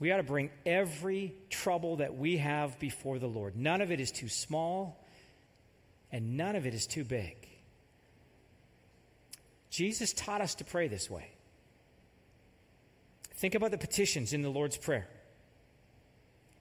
We 0.00 0.10
ought 0.10 0.16
to 0.16 0.24
bring 0.24 0.50
every 0.66 1.32
trouble 1.48 1.96
that 1.96 2.16
we 2.16 2.38
have 2.38 2.78
before 2.80 3.20
the 3.20 3.28
Lord. 3.28 3.56
None 3.56 3.80
of 3.80 3.92
it 3.92 4.00
is 4.00 4.10
too 4.10 4.28
small, 4.28 5.06
and 6.10 6.36
none 6.36 6.56
of 6.56 6.66
it 6.66 6.74
is 6.74 6.88
too 6.88 7.04
big. 7.04 7.36
Jesus 9.70 10.12
taught 10.12 10.40
us 10.40 10.56
to 10.56 10.64
pray 10.64 10.88
this 10.88 11.08
way. 11.08 11.30
Think 13.34 13.54
about 13.54 13.70
the 13.70 13.78
petitions 13.78 14.32
in 14.32 14.42
the 14.42 14.50
Lord's 14.50 14.76
Prayer. 14.76 15.08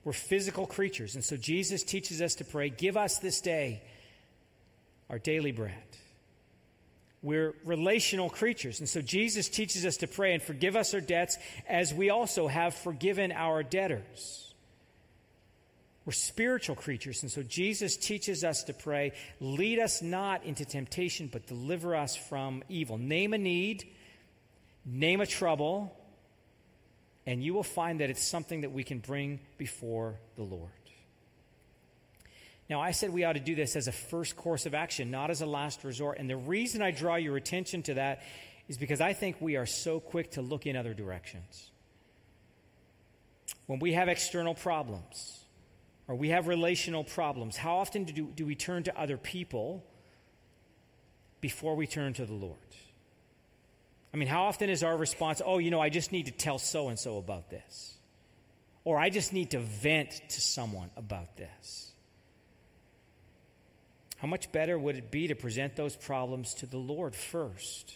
We're 0.03 0.13
physical 0.13 0.67
creatures, 0.67 1.15
and 1.15 1.23
so 1.23 1.35
Jesus 1.35 1.83
teaches 1.83 2.21
us 2.21 2.35
to 2.35 2.45
pray, 2.45 2.69
Give 2.69 2.95
us 2.95 3.17
this 3.17 3.41
day 3.41 3.81
our 5.11 5.19
daily 5.19 5.51
bread. 5.51 5.75
We're 7.21 7.53
relational 7.65 8.31
creatures, 8.31 8.79
and 8.79 8.89
so 8.89 9.01
Jesus 9.01 9.47
teaches 9.47 9.85
us 9.85 9.97
to 9.97 10.07
pray 10.07 10.33
and 10.33 10.41
forgive 10.41 10.75
us 10.75 10.95
our 10.95 11.01
debts 11.01 11.37
as 11.69 11.93
we 11.93 12.09
also 12.09 12.47
have 12.47 12.73
forgiven 12.73 13.31
our 13.31 13.61
debtors. 13.61 14.53
We're 16.03 16.13
spiritual 16.13 16.75
creatures, 16.75 17.21
and 17.21 17.31
so 17.31 17.43
Jesus 17.43 17.95
teaches 17.95 18.43
us 18.43 18.63
to 18.63 18.73
pray, 18.73 19.11
Lead 19.39 19.77
us 19.77 20.01
not 20.01 20.43
into 20.45 20.65
temptation, 20.65 21.29
but 21.31 21.45
deliver 21.45 21.95
us 21.95 22.15
from 22.15 22.63
evil. 22.69 22.97
Name 22.97 23.33
a 23.33 23.37
need, 23.37 23.87
name 24.83 25.21
a 25.21 25.27
trouble, 25.27 25.95
and 27.27 27.43
you 27.43 27.53
will 27.53 27.61
find 27.61 27.99
that 27.99 28.09
it's 28.09 28.25
something 28.25 28.61
that 28.61 28.71
we 28.71 28.83
can 28.83 28.97
bring 28.97 29.39
before 29.59 30.15
the 30.37 30.43
Lord. 30.43 30.71
Now, 32.71 32.79
I 32.79 32.91
said 32.91 33.09
we 33.09 33.25
ought 33.25 33.33
to 33.33 33.41
do 33.41 33.53
this 33.53 33.75
as 33.75 33.89
a 33.89 33.91
first 33.91 34.37
course 34.37 34.65
of 34.65 34.73
action, 34.73 35.11
not 35.11 35.29
as 35.29 35.41
a 35.41 35.45
last 35.45 35.83
resort. 35.83 36.19
And 36.19 36.29
the 36.29 36.37
reason 36.37 36.81
I 36.81 36.91
draw 36.91 37.15
your 37.15 37.35
attention 37.35 37.83
to 37.83 37.95
that 37.95 38.21
is 38.69 38.77
because 38.77 39.01
I 39.01 39.11
think 39.11 39.35
we 39.41 39.57
are 39.57 39.65
so 39.65 39.99
quick 39.99 40.31
to 40.31 40.41
look 40.41 40.65
in 40.65 40.77
other 40.77 40.93
directions. 40.93 41.69
When 43.65 43.79
we 43.79 43.91
have 43.91 44.07
external 44.07 44.55
problems 44.55 45.43
or 46.07 46.15
we 46.15 46.29
have 46.29 46.47
relational 46.47 47.03
problems, 47.03 47.57
how 47.57 47.75
often 47.75 48.05
do, 48.05 48.23
do 48.27 48.45
we 48.45 48.55
turn 48.55 48.83
to 48.83 48.97
other 48.97 49.17
people 49.17 49.85
before 51.41 51.75
we 51.75 51.87
turn 51.87 52.13
to 52.13 52.25
the 52.25 52.33
Lord? 52.33 52.55
I 54.13 54.17
mean, 54.17 54.29
how 54.29 54.43
often 54.43 54.69
is 54.69 54.81
our 54.81 54.95
response, 54.95 55.41
oh, 55.45 55.57
you 55.57 55.71
know, 55.71 55.81
I 55.81 55.89
just 55.89 56.13
need 56.13 56.27
to 56.27 56.31
tell 56.31 56.57
so 56.57 56.87
and 56.87 56.97
so 56.97 57.17
about 57.17 57.49
this? 57.49 57.97
Or 58.85 58.97
I 58.97 59.09
just 59.09 59.33
need 59.33 59.51
to 59.51 59.59
vent 59.59 60.21
to 60.29 60.39
someone 60.39 60.89
about 60.95 61.35
this? 61.35 61.90
How 64.21 64.27
much 64.27 64.51
better 64.51 64.77
would 64.77 64.97
it 64.97 65.09
be 65.09 65.27
to 65.29 65.35
present 65.35 65.75
those 65.75 65.95
problems 65.95 66.53
to 66.55 66.67
the 66.67 66.77
Lord 66.77 67.15
first? 67.15 67.95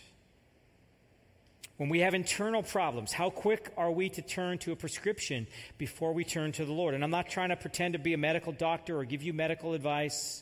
When 1.78 1.88
we 1.88 2.00
have 2.00 2.16
internal 2.16 2.64
problems, 2.64 3.12
how 3.12 3.30
quick 3.30 3.72
are 3.78 3.92
we 3.92 4.10
to 4.10 4.24
turn 4.24 4.58
to 4.60 4.72
a 4.72 4.76
prescription 4.76 5.46
before 5.78 6.14
we 6.14 6.24
turn 6.24 6.52
to 6.54 6.66
the 6.66 6.72
Lord? 6.72 6.96
And 6.96 7.04
I'm 7.04 7.12
not 7.12 7.30
trying 7.30 7.50
to 7.50 7.56
pretend 7.56 7.94
to 7.94 8.00
be 8.00 8.14
a 8.14 8.18
medical 8.18 8.54
doctor 8.54 8.98
or 8.98 9.06
give 9.06 9.22
you 9.22 9.34
medical 9.34 9.74
advice, 9.76 10.42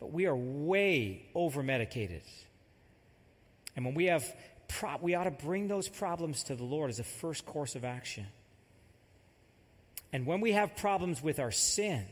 but 0.00 0.12
we 0.12 0.26
are 0.26 0.34
way 0.34 1.26
over 1.32 1.62
medicated. 1.62 2.22
And 3.76 3.84
when 3.84 3.94
we 3.94 4.06
have 4.06 4.24
pro- 4.66 4.96
we 5.00 5.14
ought 5.14 5.24
to 5.24 5.30
bring 5.30 5.68
those 5.68 5.88
problems 5.88 6.42
to 6.44 6.56
the 6.56 6.64
Lord 6.64 6.90
as 6.90 6.98
a 6.98 7.04
first 7.04 7.46
course 7.46 7.76
of 7.76 7.84
action. 7.84 8.26
And 10.12 10.26
when 10.26 10.40
we 10.40 10.52
have 10.52 10.74
problems 10.74 11.22
with 11.22 11.38
our 11.38 11.52
sin, 11.52 12.04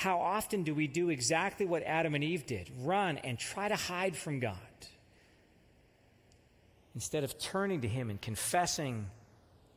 how 0.00 0.18
often 0.18 0.62
do 0.62 0.74
we 0.74 0.86
do 0.86 1.10
exactly 1.10 1.66
what 1.66 1.82
Adam 1.82 2.14
and 2.14 2.24
Eve 2.24 2.46
did? 2.46 2.70
Run 2.80 3.18
and 3.18 3.38
try 3.38 3.68
to 3.68 3.76
hide 3.76 4.16
from 4.16 4.40
God. 4.40 4.56
Instead 6.94 7.22
of 7.22 7.38
turning 7.38 7.82
to 7.82 7.88
Him 7.88 8.08
and 8.08 8.18
confessing 8.18 9.10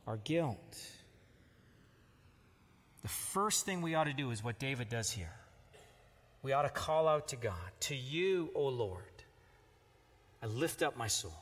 our 0.08 0.16
guilt. 0.16 0.80
The 3.02 3.10
first 3.10 3.66
thing 3.66 3.82
we 3.82 3.96
ought 3.96 4.06
to 4.06 4.14
do 4.14 4.32
is 4.32 4.42
what 4.42 4.60
David 4.60 4.88
does 4.88 5.12
here. 5.12 5.36
We 6.42 6.54
ought 6.54 6.62
to 6.62 6.70
call 6.70 7.10
out 7.10 7.28
to 7.30 7.36
God, 7.36 7.72
To 7.82 7.96
you, 7.96 8.50
O 8.56 8.70
Lord, 8.70 9.04
I 10.42 10.46
lift 10.46 10.82
up 10.82 10.96
my 10.96 11.08
soul. 11.08 11.36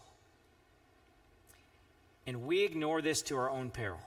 And 2.25 2.47
we 2.47 2.63
ignore 2.63 3.03
this 3.03 3.21
to 3.23 3.37
our 3.37 3.51
own 3.51 3.69
peril. 3.69 4.01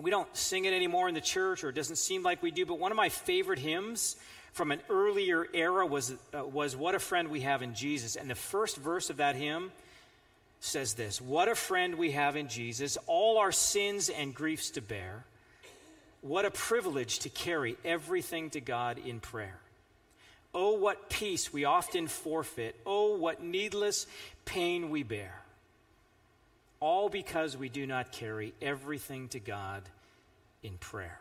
We 0.00 0.10
don't 0.10 0.34
sing 0.36 0.66
it 0.66 0.72
anymore 0.72 1.08
in 1.08 1.14
the 1.14 1.20
church, 1.20 1.64
or 1.64 1.70
it 1.70 1.74
doesn't 1.74 1.96
seem 1.96 2.22
like 2.22 2.42
we 2.42 2.50
do, 2.50 2.66
but 2.66 2.78
one 2.78 2.92
of 2.92 2.96
my 2.96 3.08
favorite 3.08 3.58
hymns 3.58 4.16
from 4.52 4.70
an 4.72 4.80
earlier 4.88 5.46
era 5.52 5.86
was, 5.86 6.14
uh, 6.34 6.44
was 6.44 6.76
What 6.76 6.94
a 6.94 6.98
Friend 6.98 7.30
We 7.30 7.42
Have 7.42 7.62
in 7.62 7.74
Jesus. 7.74 8.16
And 8.16 8.28
the 8.28 8.34
first 8.34 8.76
verse 8.76 9.10
of 9.10 9.18
that 9.18 9.36
hymn 9.36 9.70
says 10.60 10.94
this 10.94 11.20
What 11.20 11.48
a 11.48 11.54
friend 11.54 11.96
we 11.96 12.12
have 12.12 12.36
in 12.36 12.48
Jesus, 12.48 12.98
all 13.06 13.38
our 13.38 13.52
sins 13.52 14.08
and 14.08 14.34
griefs 14.34 14.70
to 14.70 14.80
bear. 14.80 15.24
What 16.22 16.44
a 16.44 16.50
privilege 16.50 17.20
to 17.20 17.28
carry 17.28 17.76
everything 17.84 18.50
to 18.50 18.60
God 18.60 18.98
in 18.98 19.20
prayer. 19.20 19.58
Oh, 20.54 20.72
what 20.72 21.10
peace 21.10 21.52
we 21.52 21.64
often 21.64 22.08
forfeit. 22.08 22.80
Oh, 22.86 23.16
what 23.16 23.42
needless 23.42 24.06
pain 24.44 24.90
we 24.90 25.02
bear. 25.02 25.42
All 26.80 27.08
because 27.08 27.56
we 27.56 27.68
do 27.68 27.86
not 27.86 28.12
carry 28.12 28.54
everything 28.60 29.28
to 29.28 29.40
God 29.40 29.82
in 30.62 30.76
prayer. 30.78 31.20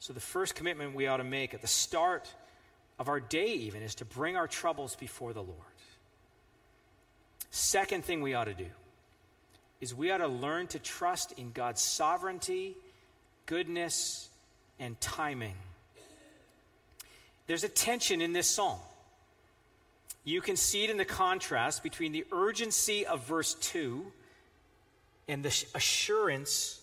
So, 0.00 0.12
the 0.12 0.20
first 0.20 0.54
commitment 0.54 0.94
we 0.94 1.06
ought 1.06 1.16
to 1.16 1.24
make 1.24 1.54
at 1.54 1.62
the 1.62 1.66
start 1.66 2.32
of 2.98 3.08
our 3.08 3.20
day, 3.20 3.52
even, 3.52 3.82
is 3.82 3.96
to 3.96 4.04
bring 4.04 4.36
our 4.36 4.46
troubles 4.46 4.94
before 4.94 5.32
the 5.32 5.42
Lord. 5.42 5.56
Second 7.50 8.04
thing 8.04 8.20
we 8.20 8.34
ought 8.34 8.44
to 8.44 8.54
do 8.54 8.68
is 9.80 9.94
we 9.94 10.10
ought 10.10 10.18
to 10.18 10.28
learn 10.28 10.66
to 10.68 10.78
trust 10.78 11.32
in 11.32 11.50
God's 11.50 11.80
sovereignty, 11.80 12.76
goodness, 13.46 14.28
and 14.78 15.00
timing 15.00 15.54
there's 17.48 17.64
a 17.64 17.68
tension 17.68 18.20
in 18.20 18.32
this 18.32 18.46
psalm. 18.46 18.78
You 20.28 20.42
can 20.42 20.56
see 20.56 20.84
it 20.84 20.90
in 20.90 20.98
the 20.98 21.06
contrast 21.06 21.82
between 21.82 22.12
the 22.12 22.26
urgency 22.32 23.06
of 23.06 23.26
verse 23.26 23.54
2 23.54 24.12
and 25.26 25.42
the 25.42 25.64
assurance 25.74 26.82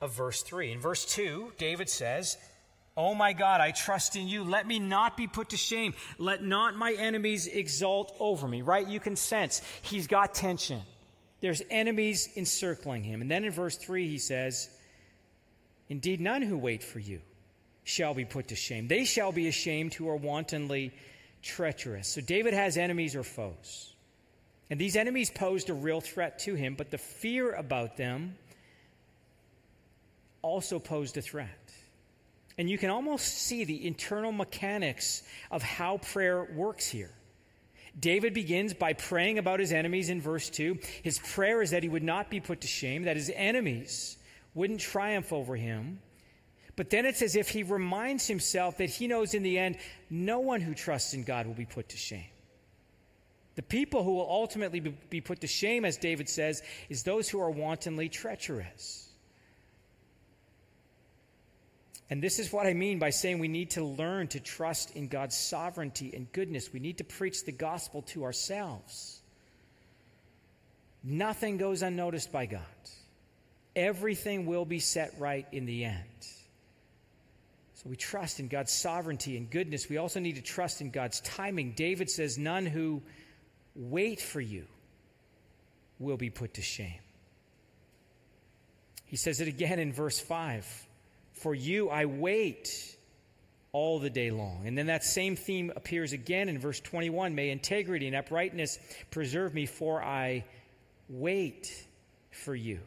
of 0.00 0.12
verse 0.16 0.42
3. 0.42 0.72
In 0.72 0.80
verse 0.80 1.04
2, 1.04 1.52
David 1.56 1.88
says, 1.88 2.36
Oh 2.96 3.14
my 3.14 3.32
God, 3.32 3.60
I 3.60 3.70
trust 3.70 4.16
in 4.16 4.26
you. 4.26 4.42
Let 4.42 4.66
me 4.66 4.80
not 4.80 5.16
be 5.16 5.28
put 5.28 5.50
to 5.50 5.56
shame. 5.56 5.94
Let 6.18 6.42
not 6.42 6.74
my 6.74 6.92
enemies 6.92 7.46
exult 7.46 8.12
over 8.18 8.48
me. 8.48 8.60
Right? 8.62 8.88
You 8.88 8.98
can 8.98 9.14
sense 9.14 9.62
he's 9.82 10.08
got 10.08 10.34
tension. 10.34 10.82
There's 11.40 11.62
enemies 11.70 12.28
encircling 12.36 13.04
him. 13.04 13.20
And 13.20 13.30
then 13.30 13.44
in 13.44 13.52
verse 13.52 13.76
3, 13.76 14.08
he 14.08 14.18
says, 14.18 14.68
Indeed, 15.88 16.20
none 16.20 16.42
who 16.42 16.58
wait 16.58 16.82
for 16.82 16.98
you 16.98 17.20
shall 17.84 18.14
be 18.14 18.24
put 18.24 18.48
to 18.48 18.56
shame. 18.56 18.88
They 18.88 19.04
shall 19.04 19.30
be 19.30 19.46
ashamed 19.46 19.94
who 19.94 20.08
are 20.08 20.16
wantonly 20.16 20.92
treacherous. 21.42 22.08
So 22.08 22.20
David 22.20 22.54
has 22.54 22.76
enemies 22.76 23.16
or 23.16 23.22
foes. 23.22 23.94
And 24.70 24.80
these 24.80 24.96
enemies 24.96 25.30
posed 25.30 25.68
a 25.68 25.74
real 25.74 26.00
threat 26.00 26.38
to 26.40 26.54
him, 26.54 26.74
but 26.76 26.90
the 26.90 26.98
fear 26.98 27.52
about 27.52 27.96
them 27.96 28.36
also 30.42 30.78
posed 30.78 31.16
a 31.16 31.22
threat. 31.22 31.72
And 32.56 32.70
you 32.70 32.78
can 32.78 32.90
almost 32.90 33.26
see 33.26 33.64
the 33.64 33.86
internal 33.86 34.32
mechanics 34.32 35.22
of 35.50 35.62
how 35.62 35.98
prayer 35.98 36.46
works 36.54 36.88
here. 36.88 37.10
David 37.98 38.34
begins 38.34 38.72
by 38.72 38.92
praying 38.92 39.38
about 39.38 39.58
his 39.58 39.72
enemies 39.72 40.10
in 40.10 40.20
verse 40.20 40.48
2. 40.50 40.78
His 41.02 41.18
prayer 41.18 41.62
is 41.62 41.70
that 41.70 41.82
he 41.82 41.88
would 41.88 42.02
not 42.04 42.30
be 42.30 42.38
put 42.38 42.60
to 42.60 42.68
shame, 42.68 43.04
that 43.04 43.16
his 43.16 43.30
enemies 43.34 44.16
wouldn't 44.54 44.80
triumph 44.80 45.32
over 45.32 45.56
him. 45.56 46.00
But 46.80 46.88
then 46.88 47.04
it's 47.04 47.20
as 47.20 47.36
if 47.36 47.50
he 47.50 47.62
reminds 47.62 48.26
himself 48.26 48.78
that 48.78 48.88
he 48.88 49.06
knows 49.06 49.34
in 49.34 49.42
the 49.42 49.58
end 49.58 49.76
no 50.08 50.38
one 50.38 50.62
who 50.62 50.72
trusts 50.72 51.12
in 51.12 51.24
God 51.24 51.46
will 51.46 51.52
be 51.52 51.66
put 51.66 51.90
to 51.90 51.98
shame. 51.98 52.30
The 53.56 53.62
people 53.62 54.02
who 54.02 54.14
will 54.14 54.30
ultimately 54.30 54.80
be 54.80 55.20
put 55.20 55.42
to 55.42 55.46
shame, 55.46 55.84
as 55.84 55.98
David 55.98 56.30
says, 56.30 56.62
is 56.88 57.02
those 57.02 57.28
who 57.28 57.38
are 57.38 57.50
wantonly 57.50 58.08
treacherous. 58.08 59.10
And 62.08 62.22
this 62.22 62.38
is 62.38 62.50
what 62.50 62.66
I 62.66 62.72
mean 62.72 62.98
by 62.98 63.10
saying 63.10 63.40
we 63.40 63.48
need 63.48 63.72
to 63.72 63.84
learn 63.84 64.28
to 64.28 64.40
trust 64.40 64.96
in 64.96 65.08
God's 65.08 65.36
sovereignty 65.36 66.12
and 66.16 66.32
goodness. 66.32 66.72
We 66.72 66.80
need 66.80 66.96
to 66.96 67.04
preach 67.04 67.44
the 67.44 67.52
gospel 67.52 68.00
to 68.14 68.24
ourselves. 68.24 69.20
Nothing 71.04 71.58
goes 71.58 71.82
unnoticed 71.82 72.32
by 72.32 72.46
God. 72.46 72.62
Everything 73.76 74.46
will 74.46 74.64
be 74.64 74.78
set 74.78 75.12
right 75.18 75.46
in 75.52 75.66
the 75.66 75.84
end. 75.84 76.06
So 77.82 77.88
we 77.88 77.96
trust 77.96 78.40
in 78.40 78.48
God's 78.48 78.72
sovereignty 78.72 79.38
and 79.38 79.48
goodness. 79.50 79.88
We 79.88 79.96
also 79.96 80.20
need 80.20 80.36
to 80.36 80.42
trust 80.42 80.82
in 80.82 80.90
God's 80.90 81.20
timing. 81.22 81.72
David 81.72 82.10
says, 82.10 82.36
None 82.36 82.66
who 82.66 83.00
wait 83.74 84.20
for 84.20 84.40
you 84.40 84.66
will 85.98 86.18
be 86.18 86.28
put 86.28 86.54
to 86.54 86.62
shame. 86.62 87.00
He 89.06 89.16
says 89.16 89.40
it 89.40 89.48
again 89.48 89.78
in 89.78 89.94
verse 89.94 90.20
5 90.20 90.66
For 91.32 91.54
you 91.54 91.88
I 91.88 92.04
wait 92.04 92.68
all 93.72 93.98
the 93.98 94.10
day 94.10 94.30
long. 94.30 94.66
And 94.66 94.76
then 94.76 94.86
that 94.86 95.02
same 95.02 95.34
theme 95.34 95.72
appears 95.74 96.12
again 96.12 96.50
in 96.50 96.58
verse 96.58 96.80
21 96.80 97.34
May 97.34 97.48
integrity 97.48 98.06
and 98.06 98.14
uprightness 98.14 98.78
preserve 99.10 99.54
me, 99.54 99.64
for 99.64 100.02
I 100.02 100.44
wait 101.08 101.86
for 102.30 102.54
you. 102.54 102.80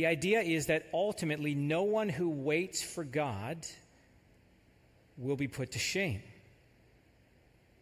The 0.00 0.06
idea 0.06 0.40
is 0.40 0.68
that 0.68 0.86
ultimately 0.94 1.54
no 1.54 1.82
one 1.82 2.08
who 2.08 2.30
waits 2.30 2.80
for 2.82 3.04
God 3.04 3.66
will 5.18 5.36
be 5.36 5.46
put 5.46 5.72
to 5.72 5.78
shame. 5.78 6.22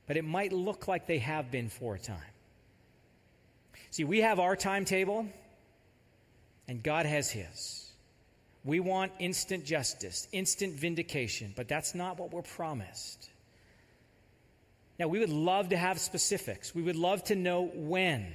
But 0.09 0.17
it 0.17 0.25
might 0.25 0.53
look 0.53 0.89
like 0.89 1.07
they 1.07 1.19
have 1.19 1.53
been 1.53 1.69
for 1.69 1.95
a 1.95 1.99
time. 2.01 2.19
See, 3.93 4.03
we 4.03 4.19
have 4.23 4.41
our 4.41 4.57
timetable, 4.57 5.29
and 6.67 6.83
God 6.83 7.07
has 7.07 7.31
His. 7.31 7.89
We 8.65 8.81
want 8.81 9.13
instant 9.21 9.65
justice, 9.65 10.27
instant 10.33 10.75
vindication, 10.75 11.53
but 11.55 11.69
that's 11.69 11.95
not 11.95 12.19
what 12.19 12.33
we're 12.33 12.43
promised. 12.43 13.31
Now, 14.99 15.07
we 15.07 15.21
would 15.21 15.31
love 15.31 15.69
to 15.69 15.77
have 15.77 16.01
specifics. 16.01 16.75
We 16.75 16.83
would 16.83 16.97
love 16.97 17.23
to 17.27 17.37
know 17.37 17.71
when. 17.73 18.27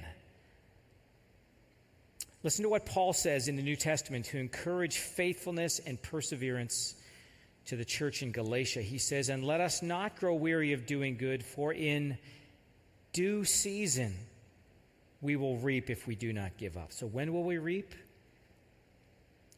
Listen 2.44 2.62
to 2.62 2.68
what 2.68 2.84
Paul 2.84 3.14
says 3.14 3.48
in 3.48 3.56
the 3.56 3.62
New 3.62 3.74
Testament 3.74 4.26
to 4.26 4.38
encourage 4.38 4.98
faithfulness 4.98 5.78
and 5.78 6.00
perseverance 6.00 6.94
to 7.64 7.76
the 7.76 7.86
church 7.86 8.22
in 8.22 8.32
Galatia. 8.32 8.82
He 8.82 8.98
says, 8.98 9.30
And 9.30 9.42
let 9.42 9.62
us 9.62 9.82
not 9.82 10.16
grow 10.16 10.34
weary 10.34 10.74
of 10.74 10.84
doing 10.84 11.16
good, 11.16 11.42
for 11.42 11.72
in 11.72 12.18
due 13.14 13.44
season 13.44 14.14
we 15.22 15.36
will 15.36 15.56
reap 15.56 15.88
if 15.88 16.06
we 16.06 16.16
do 16.16 16.34
not 16.34 16.58
give 16.58 16.76
up. 16.76 16.92
So, 16.92 17.06
when 17.06 17.32
will 17.32 17.44
we 17.44 17.56
reap? 17.56 17.94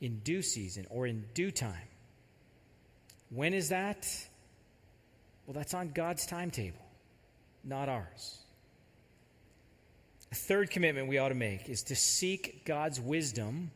In 0.00 0.20
due 0.20 0.42
season 0.42 0.86
or 0.88 1.08
in 1.08 1.24
due 1.34 1.50
time. 1.50 1.88
When 3.30 3.52
is 3.52 3.70
that? 3.70 4.06
Well, 5.44 5.54
that's 5.54 5.74
on 5.74 5.88
God's 5.88 6.24
timetable, 6.24 6.86
not 7.64 7.88
ours. 7.88 8.45
Third 10.34 10.70
commitment 10.70 11.08
we 11.08 11.18
ought 11.18 11.28
to 11.28 11.34
make 11.34 11.68
is 11.68 11.84
to 11.84 11.96
seek 11.96 12.64
God's 12.64 13.00
wisdom 13.00 13.70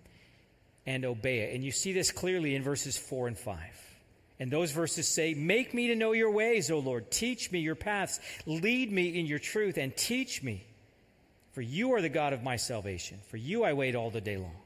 and 0.87 1.05
obey 1.05 1.41
it. 1.41 1.55
And 1.55 1.65
you 1.65 1.71
see 1.71 1.93
this 1.93 2.11
clearly 2.11 2.55
in 2.55 2.63
verses 2.63 2.99
4 2.99 3.29
and 3.29 3.39
5. 3.39 3.59
And 4.41 4.51
those 4.51 4.73
verses 4.73 5.07
say, 5.07 5.35
Make 5.35 5.75
me 5.75 5.89
to 5.89 5.95
know 5.95 6.13
your 6.13 6.31
ways, 6.31 6.71
O 6.71 6.79
Lord. 6.79 7.11
Teach 7.11 7.53
me 7.53 7.61
your 7.61 7.75
paths. 7.75 8.19
Lead 8.47 8.91
me 8.91 9.19
in 9.19 9.27
your 9.27 9.39
truth 9.39 9.77
and 9.77 9.95
teach 9.97 10.43
me. 10.43 10.65
For 11.53 11.61
you 11.61 11.93
are 11.95 12.01
the 12.01 12.09
God 12.09 12.33
of 12.33 12.43
my 12.43 12.57
salvation. 12.57 13.19
For 13.29 13.37
you 13.37 13.65
I 13.65 13.75
wait 13.75 13.95
all 13.95 14.11
the 14.11 14.21
day 14.21 14.39
long. 14.39 14.57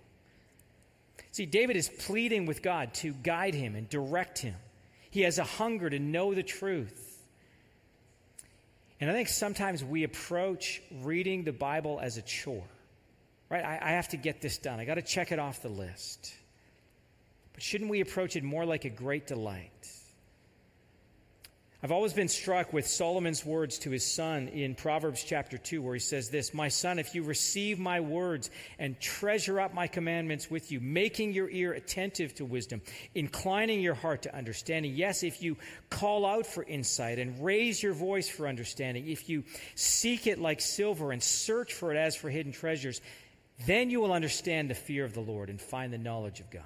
See, 1.33 1.47
David 1.47 1.77
is 1.77 1.88
pleading 1.88 2.47
with 2.47 2.62
God 2.62 2.94
to 2.94 3.12
guide 3.12 3.55
him 3.55 3.75
and 3.75 3.88
direct 3.88 4.38
him. 4.38 4.55
He 5.11 5.23
has 5.23 5.38
a 5.38 5.44
hunger 5.44 5.90
to 5.90 5.99
know 5.99 6.35
the 6.35 6.42
truth. 6.44 7.13
And 9.05 9.11
I 9.11 9.14
think 9.14 9.29
sometimes 9.29 9.85
we 9.85 10.05
approach 10.05 10.81
reading 11.03 11.45
the 11.45 11.53
Bible 11.53 12.01
as 12.01 12.17
a 12.17 12.23
chore, 12.23 12.64
right? 13.51 13.62
I, 13.62 13.79
I 13.83 13.90
have 13.90 14.09
to 14.09 14.17
get 14.17 14.40
this 14.40 14.57
done, 14.57 14.81
I 14.81 14.87
got 14.87 14.95
to 14.95 15.03
check 15.03 15.31
it 15.31 15.38
off 15.38 15.61
the 15.61 15.69
list. 15.69 16.33
But 17.53 17.62
shouldn't 17.62 17.90
we 17.90 18.01
approach 18.01 18.35
it 18.35 18.43
more 18.43 18.64
like 18.64 18.87
a 18.87 18.88
great 18.88 19.27
delight? 19.27 19.88
I've 21.85 21.92
always 21.92 22.14
been 22.14 22.29
struck 22.29 22.73
with 22.73 22.87
Solomon's 22.87 23.44
words 23.44 23.81
to 23.81 23.90
his 23.90 24.11
son 24.11 24.49
in 24.49 24.75
Proverbs 24.75 25.23
chapter 25.23 25.59
2, 25.59 25.83
where 25.83 25.92
he 25.92 26.01
says 26.01 26.31
this 26.31 26.55
My 26.55 26.68
son, 26.68 26.99
if 26.99 27.14
you 27.14 27.23
receive 27.23 27.79
my 27.79 28.01
words 28.01 28.49
and 28.79 28.99
treasure 28.99 29.61
up 29.61 29.75
my 29.75 29.87
commandments 29.87 30.51
with 30.51 30.73
you, 30.73 30.81
making 30.81 31.35
your 31.35 31.51
ear 31.51 31.75
attentive 31.75 32.35
to 32.37 32.47
wisdom, 32.47 32.81
inclining 33.14 33.83
your 33.83 33.92
heart 33.92 34.23
to 34.23 34.35
understanding, 34.35 34.94
yes, 34.94 35.23
if 35.23 35.42
you 35.42 35.59
call 35.90 36.25
out 36.25 36.47
for 36.47 36.62
insight 36.62 37.18
and 37.18 37.44
raise 37.44 37.83
your 37.83 37.92
voice 37.92 38.31
for 38.31 38.49
understanding, 38.49 39.07
if 39.07 39.29
you 39.29 39.44
seek 39.75 40.27
it 40.27 40.38
like 40.38 40.62
silver 40.62 41.12
and 41.12 41.23
search 41.23 41.75
for 41.75 41.92
it 41.92 41.99
as 41.99 42.16
for 42.16 42.31
hidden 42.31 42.53
treasures, 42.53 43.03
then 43.66 43.90
you 43.90 44.01
will 44.01 44.14
understand 44.14 44.70
the 44.70 44.75
fear 44.75 45.05
of 45.05 45.12
the 45.12 45.20
Lord 45.20 45.51
and 45.51 45.61
find 45.61 45.92
the 45.92 45.99
knowledge 45.99 46.40
of 46.40 46.51
God. 46.51 46.64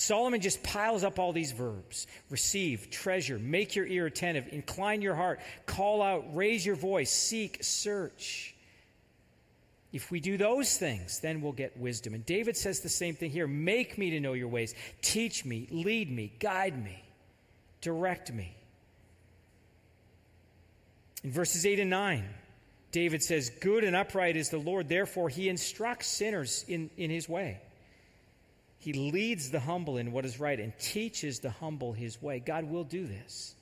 Solomon 0.00 0.40
just 0.40 0.62
piles 0.62 1.04
up 1.04 1.18
all 1.18 1.34
these 1.34 1.52
verbs 1.52 2.06
receive, 2.30 2.88
treasure, 2.88 3.38
make 3.38 3.76
your 3.76 3.86
ear 3.86 4.06
attentive, 4.06 4.48
incline 4.50 5.02
your 5.02 5.14
heart, 5.14 5.40
call 5.66 6.02
out, 6.02 6.34
raise 6.34 6.64
your 6.64 6.74
voice, 6.74 7.10
seek, 7.10 7.58
search. 7.60 8.54
If 9.92 10.10
we 10.10 10.20
do 10.20 10.38
those 10.38 10.78
things, 10.78 11.20
then 11.20 11.42
we'll 11.42 11.52
get 11.52 11.76
wisdom. 11.76 12.14
And 12.14 12.24
David 12.24 12.56
says 12.56 12.80
the 12.80 12.88
same 12.88 13.14
thing 13.14 13.30
here 13.30 13.46
Make 13.46 13.98
me 13.98 14.08
to 14.10 14.20
know 14.20 14.32
your 14.32 14.48
ways, 14.48 14.74
teach 15.02 15.44
me, 15.44 15.68
lead 15.70 16.10
me, 16.10 16.32
guide 16.38 16.82
me, 16.82 17.04
direct 17.82 18.32
me. 18.32 18.56
In 21.22 21.30
verses 21.30 21.66
8 21.66 21.78
and 21.78 21.90
9, 21.90 22.24
David 22.90 23.22
says, 23.22 23.50
Good 23.50 23.84
and 23.84 23.94
upright 23.94 24.38
is 24.38 24.48
the 24.48 24.56
Lord, 24.56 24.88
therefore 24.88 25.28
he 25.28 25.50
instructs 25.50 26.06
sinners 26.06 26.64
in, 26.68 26.88
in 26.96 27.10
his 27.10 27.28
way. 27.28 27.60
He 28.80 28.94
leads 28.94 29.50
the 29.50 29.60
humble 29.60 29.98
in 29.98 30.10
what 30.10 30.24
is 30.24 30.40
right 30.40 30.58
and 30.58 30.76
teaches 30.78 31.38
the 31.38 31.50
humble 31.50 31.92
his 31.92 32.20
way. 32.20 32.40
God 32.40 32.64
will 32.64 32.82
do 32.82 33.06
this. 33.06 33.54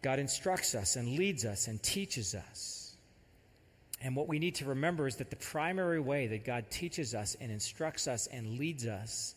God 0.00 0.18
instructs 0.18 0.74
us 0.74 0.96
and 0.96 1.16
leads 1.16 1.44
us 1.44 1.68
and 1.68 1.80
teaches 1.82 2.34
us. 2.34 2.96
And 4.00 4.16
what 4.16 4.28
we 4.28 4.38
need 4.38 4.56
to 4.56 4.64
remember 4.64 5.06
is 5.06 5.16
that 5.16 5.30
the 5.30 5.36
primary 5.36 6.00
way 6.00 6.26
that 6.28 6.44
God 6.44 6.70
teaches 6.70 7.14
us 7.14 7.36
and 7.40 7.52
instructs 7.52 8.08
us 8.08 8.26
and 8.26 8.58
leads 8.58 8.86
us 8.86 9.34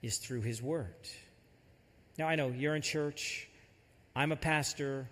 is 0.00 0.16
through 0.16 0.40
his 0.40 0.62
word. 0.62 0.94
Now, 2.18 2.28
I 2.28 2.36
know 2.36 2.48
you're 2.48 2.76
in 2.76 2.82
church, 2.82 3.48
I'm 4.14 4.32
a 4.32 4.36
pastor. 4.36 5.08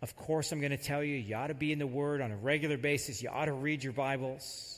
Of 0.00 0.16
course, 0.16 0.52
I'm 0.52 0.60
going 0.60 0.70
to 0.70 0.76
tell 0.76 1.02
you, 1.02 1.16
you 1.16 1.34
ought 1.34 1.46
to 1.46 1.54
be 1.54 1.72
in 1.72 1.78
the 1.78 1.86
Word 1.86 2.20
on 2.20 2.30
a 2.30 2.36
regular 2.36 2.76
basis. 2.76 3.22
You 3.22 3.30
ought 3.30 3.46
to 3.46 3.54
read 3.54 3.82
your 3.82 3.94
Bibles. 3.94 4.73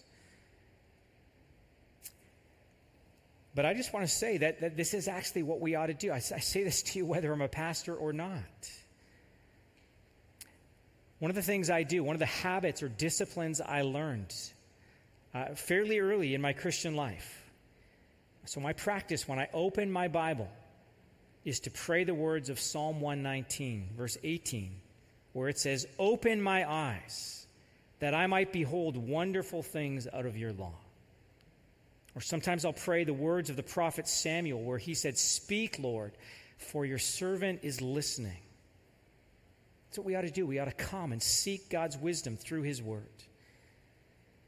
But 3.56 3.64
I 3.64 3.72
just 3.72 3.94
want 3.94 4.06
to 4.06 4.14
say 4.14 4.36
that, 4.36 4.60
that 4.60 4.76
this 4.76 4.92
is 4.92 5.08
actually 5.08 5.42
what 5.42 5.60
we 5.60 5.76
ought 5.76 5.86
to 5.86 5.94
do. 5.94 6.12
I, 6.12 6.16
I 6.16 6.20
say 6.20 6.62
this 6.62 6.82
to 6.82 6.98
you 6.98 7.06
whether 7.06 7.32
I'm 7.32 7.40
a 7.40 7.48
pastor 7.48 7.96
or 7.96 8.12
not. 8.12 8.70
One 11.20 11.30
of 11.30 11.34
the 11.34 11.42
things 11.42 11.70
I 11.70 11.82
do, 11.82 12.04
one 12.04 12.14
of 12.14 12.20
the 12.20 12.26
habits 12.26 12.82
or 12.82 12.90
disciplines 12.90 13.62
I 13.62 13.80
learned 13.80 14.34
uh, 15.34 15.54
fairly 15.54 16.00
early 16.00 16.34
in 16.34 16.42
my 16.42 16.52
Christian 16.52 16.96
life. 16.96 17.50
So, 18.44 18.60
my 18.60 18.74
practice 18.74 19.26
when 19.26 19.38
I 19.38 19.48
open 19.54 19.90
my 19.90 20.08
Bible 20.08 20.50
is 21.46 21.60
to 21.60 21.70
pray 21.70 22.04
the 22.04 22.14
words 22.14 22.50
of 22.50 22.60
Psalm 22.60 23.00
119, 23.00 23.88
verse 23.96 24.18
18, 24.22 24.76
where 25.32 25.48
it 25.48 25.58
says, 25.58 25.86
Open 25.98 26.42
my 26.42 26.70
eyes 26.70 27.46
that 28.00 28.12
I 28.12 28.26
might 28.26 28.52
behold 28.52 28.98
wonderful 28.98 29.62
things 29.62 30.06
out 30.12 30.26
of 30.26 30.36
your 30.36 30.52
law. 30.52 30.74
Or 32.16 32.20
sometimes 32.20 32.64
I'll 32.64 32.72
pray 32.72 33.04
the 33.04 33.12
words 33.12 33.50
of 33.50 33.56
the 33.56 33.62
prophet 33.62 34.08
Samuel, 34.08 34.62
where 34.62 34.78
he 34.78 34.94
said, 34.94 35.18
Speak, 35.18 35.78
Lord, 35.78 36.12
for 36.56 36.86
your 36.86 36.98
servant 36.98 37.60
is 37.62 37.82
listening. 37.82 38.38
That's 39.88 39.98
what 39.98 40.06
we 40.06 40.16
ought 40.16 40.22
to 40.22 40.30
do. 40.30 40.46
We 40.46 40.58
ought 40.58 40.64
to 40.64 40.72
come 40.72 41.12
and 41.12 41.22
seek 41.22 41.68
God's 41.68 41.98
wisdom 41.98 42.38
through 42.38 42.62
his 42.62 42.82
word. 42.82 43.02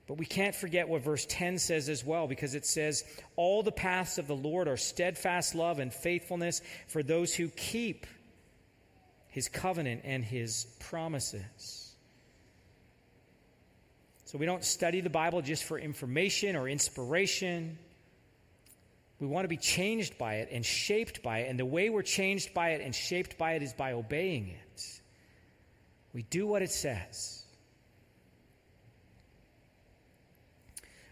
But 0.06 0.16
we 0.16 0.24
can't 0.24 0.54
forget 0.54 0.88
what 0.88 1.02
verse 1.02 1.26
10 1.28 1.58
says 1.58 1.90
as 1.90 2.02
well, 2.02 2.26
because 2.26 2.54
it 2.54 2.64
says, 2.64 3.04
All 3.36 3.62
the 3.62 3.70
paths 3.70 4.16
of 4.16 4.26
the 4.26 4.34
Lord 4.34 4.66
are 4.66 4.78
steadfast 4.78 5.54
love 5.54 5.78
and 5.78 5.92
faithfulness 5.92 6.62
for 6.86 7.02
those 7.02 7.34
who 7.34 7.48
keep 7.50 8.06
his 9.28 9.50
covenant 9.50 10.00
and 10.04 10.24
his 10.24 10.66
promises. 10.80 11.87
So 14.28 14.36
we 14.36 14.44
don't 14.44 14.62
study 14.62 15.00
the 15.00 15.08
Bible 15.08 15.40
just 15.40 15.64
for 15.64 15.78
information 15.78 16.54
or 16.54 16.68
inspiration. 16.68 17.78
We 19.20 19.26
want 19.26 19.44
to 19.44 19.48
be 19.48 19.56
changed 19.56 20.18
by 20.18 20.34
it 20.34 20.50
and 20.52 20.66
shaped 20.66 21.22
by 21.22 21.38
it. 21.38 21.48
And 21.48 21.58
the 21.58 21.64
way 21.64 21.88
we're 21.88 22.02
changed 22.02 22.52
by 22.52 22.72
it 22.72 22.82
and 22.82 22.94
shaped 22.94 23.38
by 23.38 23.52
it 23.52 23.62
is 23.62 23.72
by 23.72 23.92
obeying 23.92 24.48
it. 24.48 25.00
We 26.12 26.24
do 26.24 26.46
what 26.46 26.60
it 26.60 26.70
says. 26.70 27.42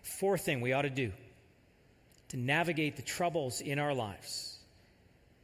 Fourth 0.02 0.42
thing 0.42 0.60
we 0.60 0.74
ought 0.74 0.82
to 0.82 0.90
do 0.90 1.10
to 2.28 2.36
navigate 2.36 2.96
the 2.96 3.02
troubles 3.02 3.62
in 3.62 3.78
our 3.78 3.94
lives 3.94 4.58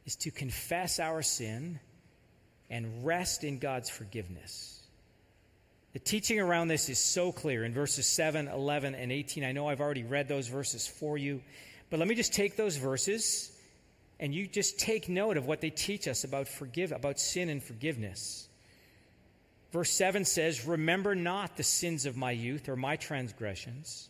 is 0.05 0.15
to 0.17 0.29
confess 0.29 0.99
our 0.99 1.23
sin 1.23 1.79
and 2.69 3.03
rest 3.03 3.43
in 3.43 3.57
God's 3.57 3.89
forgiveness. 3.89 4.72
The 5.93 5.99
teaching 5.99 6.39
around 6.39 6.69
this 6.69 6.89
is 6.89 6.97
so 6.97 7.31
clear 7.31 7.63
in 7.63 7.71
verses 7.71 8.07
7, 8.07 8.47
11, 8.47 8.95
and 8.95 9.11
18. 9.11 9.43
I 9.43 9.51
know 9.51 9.67
I've 9.67 9.79
already 9.79 10.03
read 10.03 10.27
those 10.27 10.47
verses 10.47 10.87
for 10.87 11.19
you, 11.19 11.41
but 11.91 11.99
let 11.99 12.07
me 12.07 12.15
just 12.15 12.33
take 12.33 12.55
those 12.55 12.77
verses 12.77 13.51
and 14.19 14.33
you 14.33 14.47
just 14.47 14.79
take 14.79 15.07
note 15.07 15.37
of 15.37 15.45
what 15.45 15.61
they 15.61 15.69
teach 15.69 16.07
us 16.07 16.23
about 16.23 16.47
forgive 16.47 16.91
about 16.91 17.19
sin 17.19 17.47
and 17.49 17.61
forgiveness. 17.61 18.47
Verse 19.71 19.91
7 19.91 20.25
says, 20.25 20.65
"Remember 20.65 21.13
not 21.13 21.57
the 21.57 21.63
sins 21.63 22.05
of 22.05 22.17
my 22.17 22.31
youth 22.31 22.69
or 22.69 22.75
my 22.75 22.95
transgressions. 22.95 24.09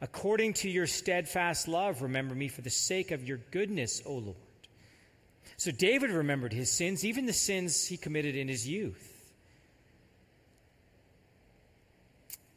According 0.00 0.54
to 0.54 0.70
your 0.70 0.86
steadfast 0.86 1.66
love, 1.66 2.02
remember 2.02 2.34
me 2.34 2.46
for 2.46 2.62
the 2.62 2.70
sake 2.70 3.10
of 3.10 3.26
your 3.26 3.38
goodness, 3.50 4.02
O 4.04 4.14
Lord." 4.14 4.36
So 5.56 5.72
David 5.72 6.10
remembered 6.10 6.52
his 6.52 6.70
sins, 6.70 7.04
even 7.04 7.26
the 7.26 7.32
sins 7.32 7.86
he 7.86 7.96
committed 7.96 8.36
in 8.36 8.46
his 8.48 8.68
youth. 8.68 9.15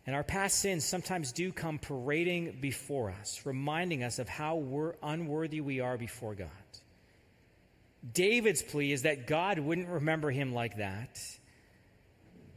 And 0.09 0.15
our 0.15 0.23
past 0.23 0.57
sins 0.57 0.83
sometimes 0.83 1.31
do 1.31 1.51
come 1.51 1.77
parading 1.77 2.57
before 2.59 3.11
us, 3.11 3.41
reminding 3.45 4.03
us 4.03 4.17
of 4.17 4.27
how 4.27 4.95
unworthy 5.03 5.61
we 5.61 5.81
are 5.81 5.99
before 5.99 6.33
God. 6.33 6.49
David's 8.11 8.63
plea 8.63 8.91
is 8.91 9.03
that 9.03 9.27
God 9.27 9.59
wouldn't 9.59 9.87
remember 9.87 10.31
him 10.31 10.51
like 10.51 10.77
that, 10.77 11.21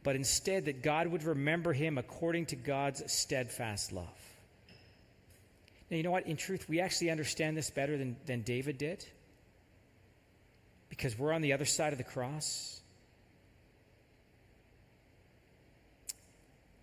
but 0.01 0.15
instead 0.15 0.65
that 0.65 0.81
God 0.81 1.05
would 1.05 1.21
remember 1.21 1.73
him 1.73 1.99
according 1.99 2.47
to 2.47 2.55
God's 2.55 3.03
steadfast 3.13 3.91
love. 3.91 4.07
Now, 5.91 5.97
you 5.97 6.01
know 6.01 6.09
what? 6.09 6.25
In 6.25 6.37
truth, 6.37 6.67
we 6.67 6.79
actually 6.79 7.11
understand 7.11 7.55
this 7.55 7.69
better 7.69 7.99
than, 7.99 8.15
than 8.25 8.41
David 8.41 8.79
did 8.79 9.05
because 10.89 11.19
we're 11.19 11.33
on 11.33 11.43
the 11.43 11.53
other 11.53 11.65
side 11.65 11.91
of 11.91 11.99
the 11.99 12.03
cross. 12.03 12.81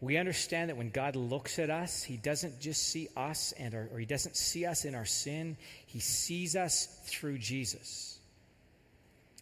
We 0.00 0.16
understand 0.16 0.70
that 0.70 0.76
when 0.76 0.90
God 0.90 1.14
looks 1.14 1.58
at 1.58 1.68
us, 1.68 2.02
He 2.02 2.16
doesn't 2.16 2.58
just 2.58 2.88
see 2.88 3.08
us 3.16 3.52
and 3.58 3.74
our, 3.74 3.88
or 3.92 3.98
He 3.98 4.06
doesn't 4.06 4.36
see 4.36 4.64
us 4.64 4.84
in 4.84 4.94
our 4.94 5.04
sin, 5.04 5.56
He 5.86 6.00
sees 6.00 6.56
us 6.56 6.86
through 7.04 7.38
Jesus. 7.38 8.18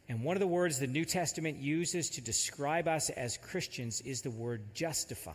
And 0.08 0.24
one 0.24 0.36
of 0.36 0.40
the 0.40 0.46
words 0.46 0.78
the 0.78 0.86
New 0.86 1.04
Testament 1.04 1.58
uses 1.58 2.10
to 2.10 2.20
describe 2.20 2.88
us 2.88 3.10
as 3.10 3.36
Christians 3.36 4.00
is 4.00 4.22
the 4.22 4.30
word 4.30 4.62
justified. 4.74 5.34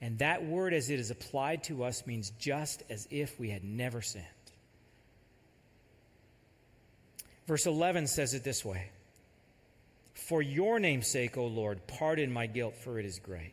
And 0.00 0.18
that 0.18 0.44
word, 0.44 0.74
as 0.74 0.90
it 0.90 1.00
is 1.00 1.10
applied 1.10 1.64
to 1.64 1.84
us, 1.84 2.06
means 2.06 2.30
just 2.38 2.82
as 2.90 3.08
if 3.10 3.40
we 3.40 3.48
had 3.48 3.64
never 3.64 4.02
sinned. 4.02 4.24
Verse 7.46 7.66
11 7.66 8.06
says 8.06 8.34
it 8.34 8.44
this 8.44 8.64
way 8.64 8.90
for 10.16 10.40
your 10.40 10.80
name's 10.80 11.06
sake, 11.06 11.36
O 11.36 11.46
Lord, 11.46 11.86
pardon 11.86 12.32
my 12.32 12.46
guilt, 12.46 12.74
for 12.76 12.98
it 12.98 13.04
is 13.04 13.18
great. 13.18 13.52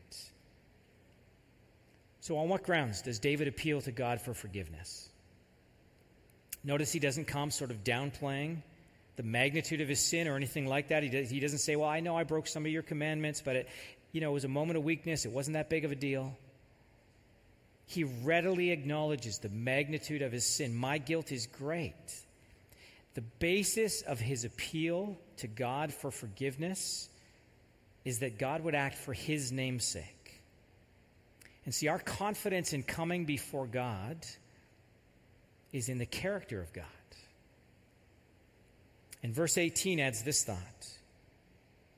So, 2.21 2.37
on 2.37 2.47
what 2.47 2.63
grounds 2.63 3.01
does 3.01 3.19
David 3.19 3.49
appeal 3.49 3.81
to 3.81 3.91
God 3.91 4.21
for 4.21 4.33
forgiveness? 4.33 5.09
Notice 6.63 6.91
he 6.93 6.99
doesn't 6.99 7.25
come 7.25 7.51
sort 7.51 7.69
of 7.69 7.83
downplaying 7.83 8.61
the 9.17 9.23
magnitude 9.23 9.81
of 9.81 9.89
his 9.89 9.99
sin 9.99 10.25
or 10.29 10.37
anything 10.37 10.65
like 10.65 10.87
that. 10.87 11.03
He, 11.03 11.09
does, 11.09 11.29
he 11.29 11.41
doesn't 11.41 11.59
say, 11.59 11.75
Well, 11.75 11.89
I 11.89 11.99
know 11.99 12.15
I 12.15 12.23
broke 12.23 12.47
some 12.47 12.65
of 12.65 12.71
your 12.71 12.81
commandments, 12.81 13.41
but 13.43 13.57
it, 13.57 13.69
you 14.13 14.21
know, 14.21 14.31
it 14.31 14.33
was 14.33 14.45
a 14.45 14.49
moment 14.49 14.77
of 14.77 14.85
weakness. 14.85 15.25
It 15.25 15.31
wasn't 15.33 15.55
that 15.55 15.69
big 15.69 15.83
of 15.83 15.91
a 15.91 15.95
deal. 15.95 16.33
He 17.87 18.05
readily 18.05 18.71
acknowledges 18.71 19.39
the 19.39 19.49
magnitude 19.49 20.21
of 20.21 20.31
his 20.31 20.45
sin. 20.45 20.73
My 20.73 20.97
guilt 20.97 21.33
is 21.33 21.45
great. 21.45 21.93
The 23.15 23.21
basis 23.21 24.01
of 24.01 24.21
his 24.21 24.45
appeal 24.45 25.17
to 25.37 25.47
God 25.47 25.93
for 25.93 26.11
forgiveness 26.11 27.09
is 28.05 28.19
that 28.19 28.37
God 28.37 28.61
would 28.63 28.75
act 28.75 28.97
for 28.97 29.13
his 29.13 29.51
name's 29.51 29.85
sake. 29.85 30.41
And 31.65 31.73
see, 31.73 31.87
our 31.87 31.99
confidence 31.99 32.73
in 32.73 32.83
coming 32.83 33.25
before 33.25 33.65
God 33.67 34.17
is 35.71 35.89
in 35.89 35.97
the 35.97 36.05
character 36.05 36.61
of 36.61 36.73
God. 36.73 36.85
And 39.23 39.33
verse 39.33 39.57
18 39.57 39.99
adds 39.99 40.23
this 40.23 40.43
thought 40.43 40.87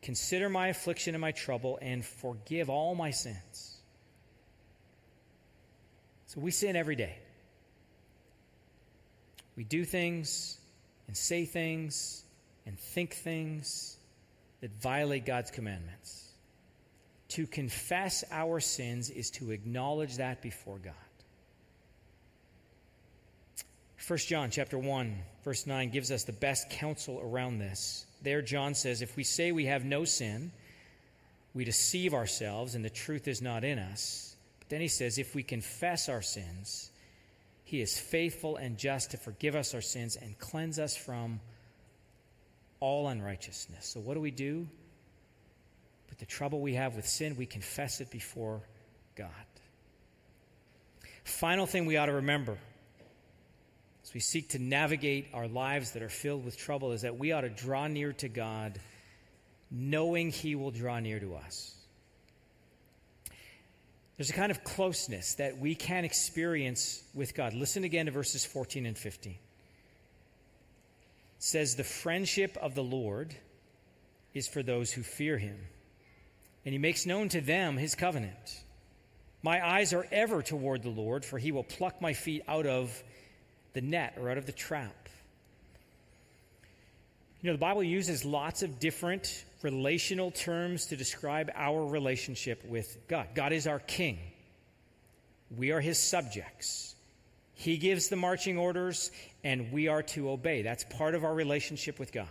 Consider 0.01 0.49
my 0.49 0.67
affliction 0.67 1.15
and 1.15 1.21
my 1.21 1.31
trouble 1.31 1.79
and 1.81 2.05
forgive 2.05 2.69
all 2.69 2.93
my 2.93 3.09
sins. 3.09 3.79
So 6.27 6.39
we 6.39 6.51
sin 6.51 6.75
every 6.75 6.95
day. 6.95 7.17
We 9.57 9.63
do 9.63 9.83
things 9.83 10.59
and 11.07 11.15
say 11.15 11.45
things 11.45 12.24
and 12.65 12.79
think 12.79 13.13
things 13.13 13.97
that 14.61 14.71
violate 14.81 15.25
God's 15.25 15.51
commandments. 15.51 16.29
To 17.29 17.47
confess 17.47 18.23
our 18.31 18.59
sins 18.59 19.09
is 19.09 19.29
to 19.31 19.51
acknowledge 19.51 20.17
that 20.17 20.41
before 20.41 20.77
God. 20.77 20.93
1 24.07 24.19
John 24.19 24.51
chapter 24.51 24.77
1 24.77 25.15
verse 25.43 25.65
9 25.65 25.89
gives 25.89 26.11
us 26.11 26.25
the 26.25 26.33
best 26.33 26.69
counsel 26.69 27.19
around 27.23 27.57
this. 27.57 28.05
There 28.21 28.41
John 28.43 28.75
says 28.75 29.01
if 29.01 29.15
we 29.15 29.23
say 29.23 29.51
we 29.51 29.65
have 29.65 29.83
no 29.83 30.05
sin, 30.05 30.51
we 31.55 31.65
deceive 31.65 32.13
ourselves 32.13 32.75
and 32.75 32.85
the 32.85 32.89
truth 32.89 33.27
is 33.27 33.41
not 33.41 33.63
in 33.63 33.79
us. 33.79 34.35
But 34.59 34.69
then 34.69 34.81
he 34.81 34.87
says 34.87 35.17
if 35.17 35.33
we 35.33 35.41
confess 35.41 36.07
our 36.07 36.21
sins, 36.21 36.91
he 37.63 37.81
is 37.81 37.97
faithful 37.97 38.57
and 38.57 38.77
just 38.77 39.11
to 39.11 39.17
forgive 39.17 39.55
us 39.55 39.73
our 39.73 39.81
sins 39.81 40.15
and 40.15 40.37
cleanse 40.37 40.77
us 40.77 40.95
from 40.95 41.39
all 42.85 43.07
unrighteousness. 43.07 43.87
So, 43.87 43.99
what 43.99 44.13
do 44.13 44.21
we 44.21 44.29
do? 44.29 44.67
But 46.07 46.19
the 46.19 46.27
trouble 46.27 46.61
we 46.61 46.75
have 46.75 46.95
with 46.95 47.07
sin, 47.07 47.35
we 47.35 47.47
confess 47.47 47.99
it 47.99 48.11
before 48.11 48.61
God. 49.15 49.29
Final 51.23 51.65
thing 51.65 51.87
we 51.87 51.97
ought 51.97 52.05
to 52.05 52.13
remember 52.13 52.59
as 54.03 54.13
we 54.13 54.19
seek 54.19 54.49
to 54.49 54.59
navigate 54.59 55.29
our 55.33 55.47
lives 55.47 55.93
that 55.93 56.03
are 56.03 56.09
filled 56.09 56.45
with 56.45 56.57
trouble 56.57 56.91
is 56.91 57.01
that 57.01 57.17
we 57.17 57.31
ought 57.31 57.41
to 57.41 57.49
draw 57.49 57.87
near 57.87 58.13
to 58.13 58.29
God 58.29 58.79
knowing 59.71 60.29
He 60.29 60.53
will 60.53 60.69
draw 60.69 60.99
near 60.99 61.19
to 61.19 61.33
us. 61.33 61.73
There's 64.17 64.29
a 64.29 64.33
kind 64.33 64.51
of 64.51 64.63
closeness 64.63 65.33
that 65.35 65.57
we 65.57 65.73
can 65.73 66.05
experience 66.05 67.03
with 67.15 67.33
God. 67.33 67.55
Listen 67.55 67.83
again 67.83 68.05
to 68.05 68.11
verses 68.11 68.45
14 68.45 68.85
and 68.85 68.95
15. 68.95 69.37
Says, 71.45 71.75
The 71.75 71.83
friendship 71.83 72.57
of 72.59 72.73
the 72.73 72.81
Lord 72.81 73.35
is 74.33 74.47
for 74.47 74.63
those 74.63 74.91
who 74.91 75.03
fear 75.03 75.37
him, 75.37 75.55
and 76.65 76.73
he 76.73 76.79
makes 76.79 77.05
known 77.05 77.29
to 77.29 77.39
them 77.39 77.77
his 77.77 77.93
covenant. 77.93 78.63
My 79.43 79.63
eyes 79.63 79.93
are 79.93 80.07
ever 80.11 80.41
toward 80.41 80.81
the 80.81 80.89
Lord, 80.89 81.23
for 81.23 81.37
he 81.37 81.51
will 81.51 81.63
pluck 81.63 82.01
my 82.01 82.13
feet 82.13 82.41
out 82.47 82.65
of 82.65 82.91
the 83.73 83.81
net 83.81 84.17
or 84.19 84.31
out 84.31 84.39
of 84.39 84.47
the 84.47 84.51
trap. 84.53 85.07
You 87.43 87.51
know, 87.51 87.53
the 87.53 87.59
Bible 87.59 87.83
uses 87.83 88.25
lots 88.25 88.63
of 88.63 88.79
different 88.79 89.45
relational 89.61 90.31
terms 90.31 90.87
to 90.87 90.97
describe 90.97 91.51
our 91.53 91.85
relationship 91.85 92.65
with 92.65 92.97
God. 93.07 93.27
God 93.35 93.53
is 93.53 93.67
our 93.67 93.77
king, 93.77 94.17
we 95.55 95.69
are 95.69 95.79
his 95.79 95.99
subjects. 95.99 96.94
He 97.55 97.77
gives 97.77 98.09
the 98.09 98.17
marching 98.17 98.57
orders, 98.57 99.11
and 99.43 99.71
we 99.71 99.87
are 99.87 100.03
to 100.03 100.29
obey. 100.29 100.61
That's 100.61 100.83
part 100.83 101.15
of 101.15 101.23
our 101.23 101.33
relationship 101.33 101.99
with 101.99 102.11
God. 102.11 102.27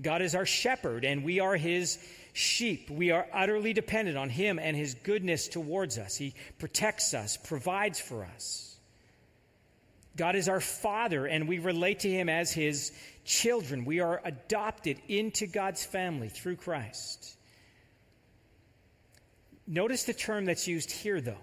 God 0.00 0.22
is 0.22 0.34
our 0.34 0.46
shepherd, 0.46 1.04
and 1.04 1.22
we 1.22 1.40
are 1.40 1.56
his 1.56 1.98
sheep. 2.32 2.90
We 2.90 3.10
are 3.10 3.26
utterly 3.32 3.74
dependent 3.74 4.16
on 4.16 4.30
him 4.30 4.58
and 4.58 4.76
his 4.76 4.94
goodness 4.94 5.46
towards 5.48 5.98
us. 5.98 6.16
He 6.16 6.34
protects 6.58 7.12
us, 7.12 7.36
provides 7.36 8.00
for 8.00 8.24
us. 8.24 8.78
God 10.16 10.36
is 10.36 10.48
our 10.48 10.60
father, 10.60 11.26
and 11.26 11.46
we 11.46 11.58
relate 11.58 12.00
to 12.00 12.10
him 12.10 12.30
as 12.30 12.50
his 12.50 12.92
children. 13.26 13.84
We 13.84 14.00
are 14.00 14.22
adopted 14.24 14.98
into 15.06 15.46
God's 15.46 15.84
family 15.84 16.30
through 16.30 16.56
Christ. 16.56 17.36
Notice 19.66 20.04
the 20.04 20.14
term 20.14 20.46
that's 20.46 20.66
used 20.66 20.90
here, 20.90 21.20
though 21.20 21.36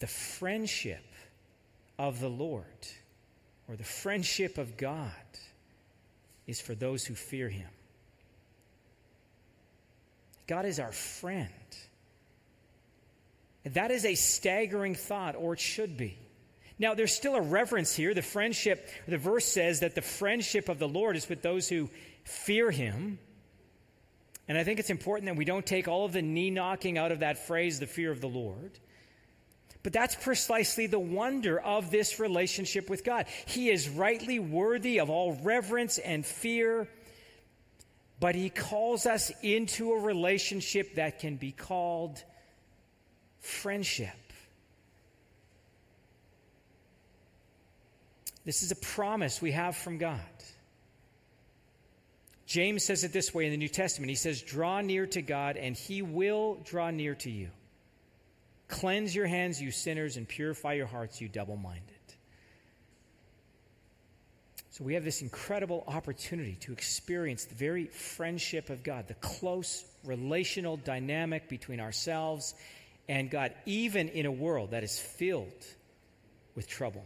the 0.00 0.06
friendship 0.06 1.04
of 1.98 2.20
the 2.20 2.28
Lord, 2.28 2.64
or 3.68 3.76
the 3.76 3.84
friendship 3.84 4.58
of 4.58 4.76
God, 4.76 5.12
is 6.46 6.60
for 6.60 6.74
those 6.74 7.04
who 7.04 7.14
fear 7.14 7.48
Him. 7.48 7.68
God 10.46 10.66
is 10.66 10.80
our 10.80 10.90
friend. 10.90 11.48
That 13.64 13.90
is 13.90 14.04
a 14.04 14.14
staggering 14.14 14.94
thought, 14.94 15.36
or 15.36 15.52
it 15.52 15.60
should 15.60 15.96
be. 15.96 16.18
Now, 16.78 16.94
there's 16.94 17.14
still 17.14 17.34
a 17.34 17.42
reference 17.42 17.94
here. 17.94 18.14
The 18.14 18.22
friendship, 18.22 18.88
the 19.06 19.18
verse 19.18 19.44
says 19.44 19.80
that 19.80 19.94
the 19.94 20.02
friendship 20.02 20.70
of 20.70 20.78
the 20.78 20.88
Lord 20.88 21.14
is 21.14 21.28
with 21.28 21.42
those 21.42 21.68
who 21.68 21.90
fear 22.24 22.70
him. 22.70 23.18
And 24.48 24.56
I 24.56 24.64
think 24.64 24.80
it's 24.80 24.90
important 24.90 25.26
that 25.26 25.36
we 25.36 25.44
don't 25.44 25.64
take 25.64 25.88
all 25.88 26.06
of 26.06 26.12
the 26.12 26.22
knee 26.22 26.50
knocking 26.50 26.96
out 26.96 27.12
of 27.12 27.20
that 27.20 27.46
phrase, 27.46 27.78
the 27.78 27.86
fear 27.86 28.10
of 28.10 28.22
the 28.22 28.28
Lord. 28.28 28.72
But 29.82 29.92
that's 29.92 30.14
precisely 30.14 30.86
the 30.86 30.98
wonder 30.98 31.58
of 31.58 31.90
this 31.90 32.20
relationship 32.20 32.90
with 32.90 33.04
God. 33.04 33.26
He 33.46 33.70
is 33.70 33.88
rightly 33.88 34.38
worthy 34.38 35.00
of 35.00 35.08
all 35.08 35.38
reverence 35.42 35.98
and 35.98 36.24
fear, 36.24 36.88
but 38.18 38.34
He 38.34 38.50
calls 38.50 39.06
us 39.06 39.32
into 39.42 39.92
a 39.92 40.00
relationship 40.00 40.96
that 40.96 41.18
can 41.18 41.36
be 41.36 41.52
called 41.52 42.22
friendship. 43.38 44.10
This 48.44 48.62
is 48.62 48.70
a 48.70 48.76
promise 48.76 49.40
we 49.40 49.52
have 49.52 49.76
from 49.76 49.98
God. 49.98 50.20
James 52.46 52.84
says 52.84 53.04
it 53.04 53.12
this 53.12 53.32
way 53.32 53.44
in 53.46 53.52
the 53.52 53.56
New 53.56 53.68
Testament. 53.68 54.10
He 54.10 54.16
says, 54.16 54.42
Draw 54.42 54.80
near 54.80 55.06
to 55.06 55.22
God, 55.22 55.56
and 55.56 55.76
He 55.76 56.02
will 56.02 56.58
draw 56.64 56.90
near 56.90 57.14
to 57.16 57.30
you. 57.30 57.48
Cleanse 58.70 59.14
your 59.14 59.26
hands, 59.26 59.60
you 59.60 59.72
sinners, 59.72 60.16
and 60.16 60.26
purify 60.26 60.74
your 60.74 60.86
hearts, 60.86 61.20
you 61.20 61.28
double 61.28 61.56
minded. 61.56 61.82
So 64.70 64.84
we 64.84 64.94
have 64.94 65.04
this 65.04 65.22
incredible 65.22 65.82
opportunity 65.88 66.56
to 66.60 66.72
experience 66.72 67.44
the 67.44 67.56
very 67.56 67.86
friendship 67.86 68.70
of 68.70 68.84
God, 68.84 69.08
the 69.08 69.14
close 69.14 69.84
relational 70.04 70.76
dynamic 70.76 71.48
between 71.48 71.80
ourselves 71.80 72.54
and 73.08 73.28
God, 73.28 73.52
even 73.66 74.08
in 74.08 74.24
a 74.24 74.32
world 74.32 74.70
that 74.70 74.84
is 74.84 74.98
filled 74.98 75.66
with 76.54 76.68
trouble. 76.68 77.04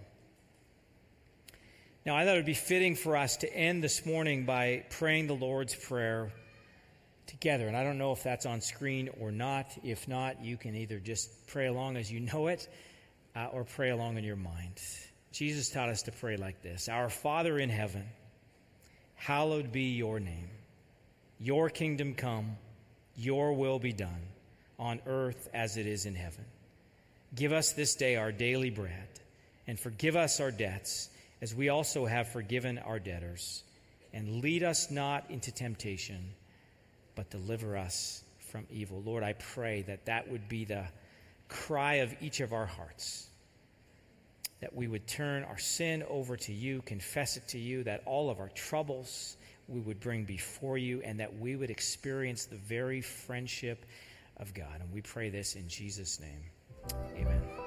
Now, 2.04 2.14
I 2.14 2.26
thought 2.26 2.34
it 2.34 2.40
would 2.40 2.44
be 2.44 2.52
fitting 2.52 2.94
for 2.94 3.16
us 3.16 3.38
to 3.38 3.52
end 3.52 3.82
this 3.82 4.04
morning 4.04 4.44
by 4.44 4.84
praying 4.90 5.28
the 5.28 5.34
Lord's 5.34 5.74
Prayer 5.74 6.30
together. 7.26 7.66
And 7.66 7.76
I 7.76 7.84
don't 7.84 7.98
know 7.98 8.12
if 8.12 8.22
that's 8.22 8.46
on 8.46 8.60
screen 8.60 9.10
or 9.20 9.30
not. 9.30 9.66
If 9.82 10.08
not, 10.08 10.44
you 10.44 10.56
can 10.56 10.74
either 10.76 10.98
just 10.98 11.46
pray 11.46 11.66
along 11.66 11.96
as 11.96 12.10
you 12.10 12.20
know 12.20 12.48
it 12.48 12.68
uh, 13.36 13.46
or 13.52 13.64
pray 13.64 13.90
along 13.90 14.18
in 14.18 14.24
your 14.24 14.36
mind. 14.36 14.80
Jesus 15.32 15.70
taught 15.70 15.88
us 15.88 16.02
to 16.02 16.12
pray 16.12 16.36
like 16.36 16.62
this 16.62 16.88
Our 16.88 17.10
Father 17.10 17.58
in 17.58 17.68
heaven, 17.68 18.04
hallowed 19.16 19.72
be 19.72 19.96
your 19.96 20.20
name. 20.20 20.50
Your 21.40 21.68
kingdom 21.68 22.14
come, 22.14 22.56
your 23.16 23.54
will 23.54 23.78
be 23.78 23.92
done, 23.92 24.28
on 24.78 25.00
earth 25.06 25.48
as 25.52 25.76
it 25.76 25.86
is 25.86 26.06
in 26.06 26.14
heaven. 26.14 26.44
Give 27.34 27.52
us 27.52 27.72
this 27.72 27.96
day 27.96 28.14
our 28.14 28.30
daily 28.30 28.70
bread, 28.70 29.08
and 29.66 29.78
forgive 29.78 30.14
us 30.14 30.38
our 30.38 30.52
debts, 30.52 31.08
as 31.42 31.54
we 31.54 31.68
also 31.68 32.06
have 32.06 32.28
forgiven 32.28 32.78
our 32.78 33.00
debtors. 33.00 33.64
And 34.12 34.40
lead 34.42 34.62
us 34.62 34.92
not 34.92 35.28
into 35.30 35.50
temptation 35.50 36.34
but 37.14 37.30
deliver 37.30 37.76
us 37.76 38.24
from 38.38 38.66
evil. 38.70 39.02
Lord, 39.04 39.22
I 39.22 39.34
pray 39.34 39.82
that 39.82 40.06
that 40.06 40.30
would 40.30 40.48
be 40.48 40.64
the 40.64 40.84
cry 41.48 41.94
of 41.94 42.14
each 42.20 42.40
of 42.40 42.52
our 42.52 42.66
hearts. 42.66 43.28
That 44.60 44.74
we 44.74 44.86
would 44.86 45.06
turn 45.06 45.44
our 45.44 45.58
sin 45.58 46.04
over 46.08 46.36
to 46.36 46.52
you, 46.52 46.82
confess 46.82 47.36
it 47.36 47.48
to 47.48 47.58
you, 47.58 47.84
that 47.84 48.02
all 48.06 48.30
of 48.30 48.40
our 48.40 48.48
troubles 48.50 49.36
we 49.68 49.80
would 49.80 50.00
bring 50.00 50.24
before 50.24 50.78
you, 50.78 51.00
and 51.02 51.20
that 51.20 51.38
we 51.38 51.56
would 51.56 51.70
experience 51.70 52.44
the 52.44 52.56
very 52.56 53.00
friendship 53.00 53.84
of 54.36 54.52
God. 54.54 54.80
And 54.80 54.92
we 54.92 55.00
pray 55.00 55.30
this 55.30 55.56
in 55.56 55.68
Jesus' 55.68 56.20
name. 56.20 56.44
Amen. 57.16 57.63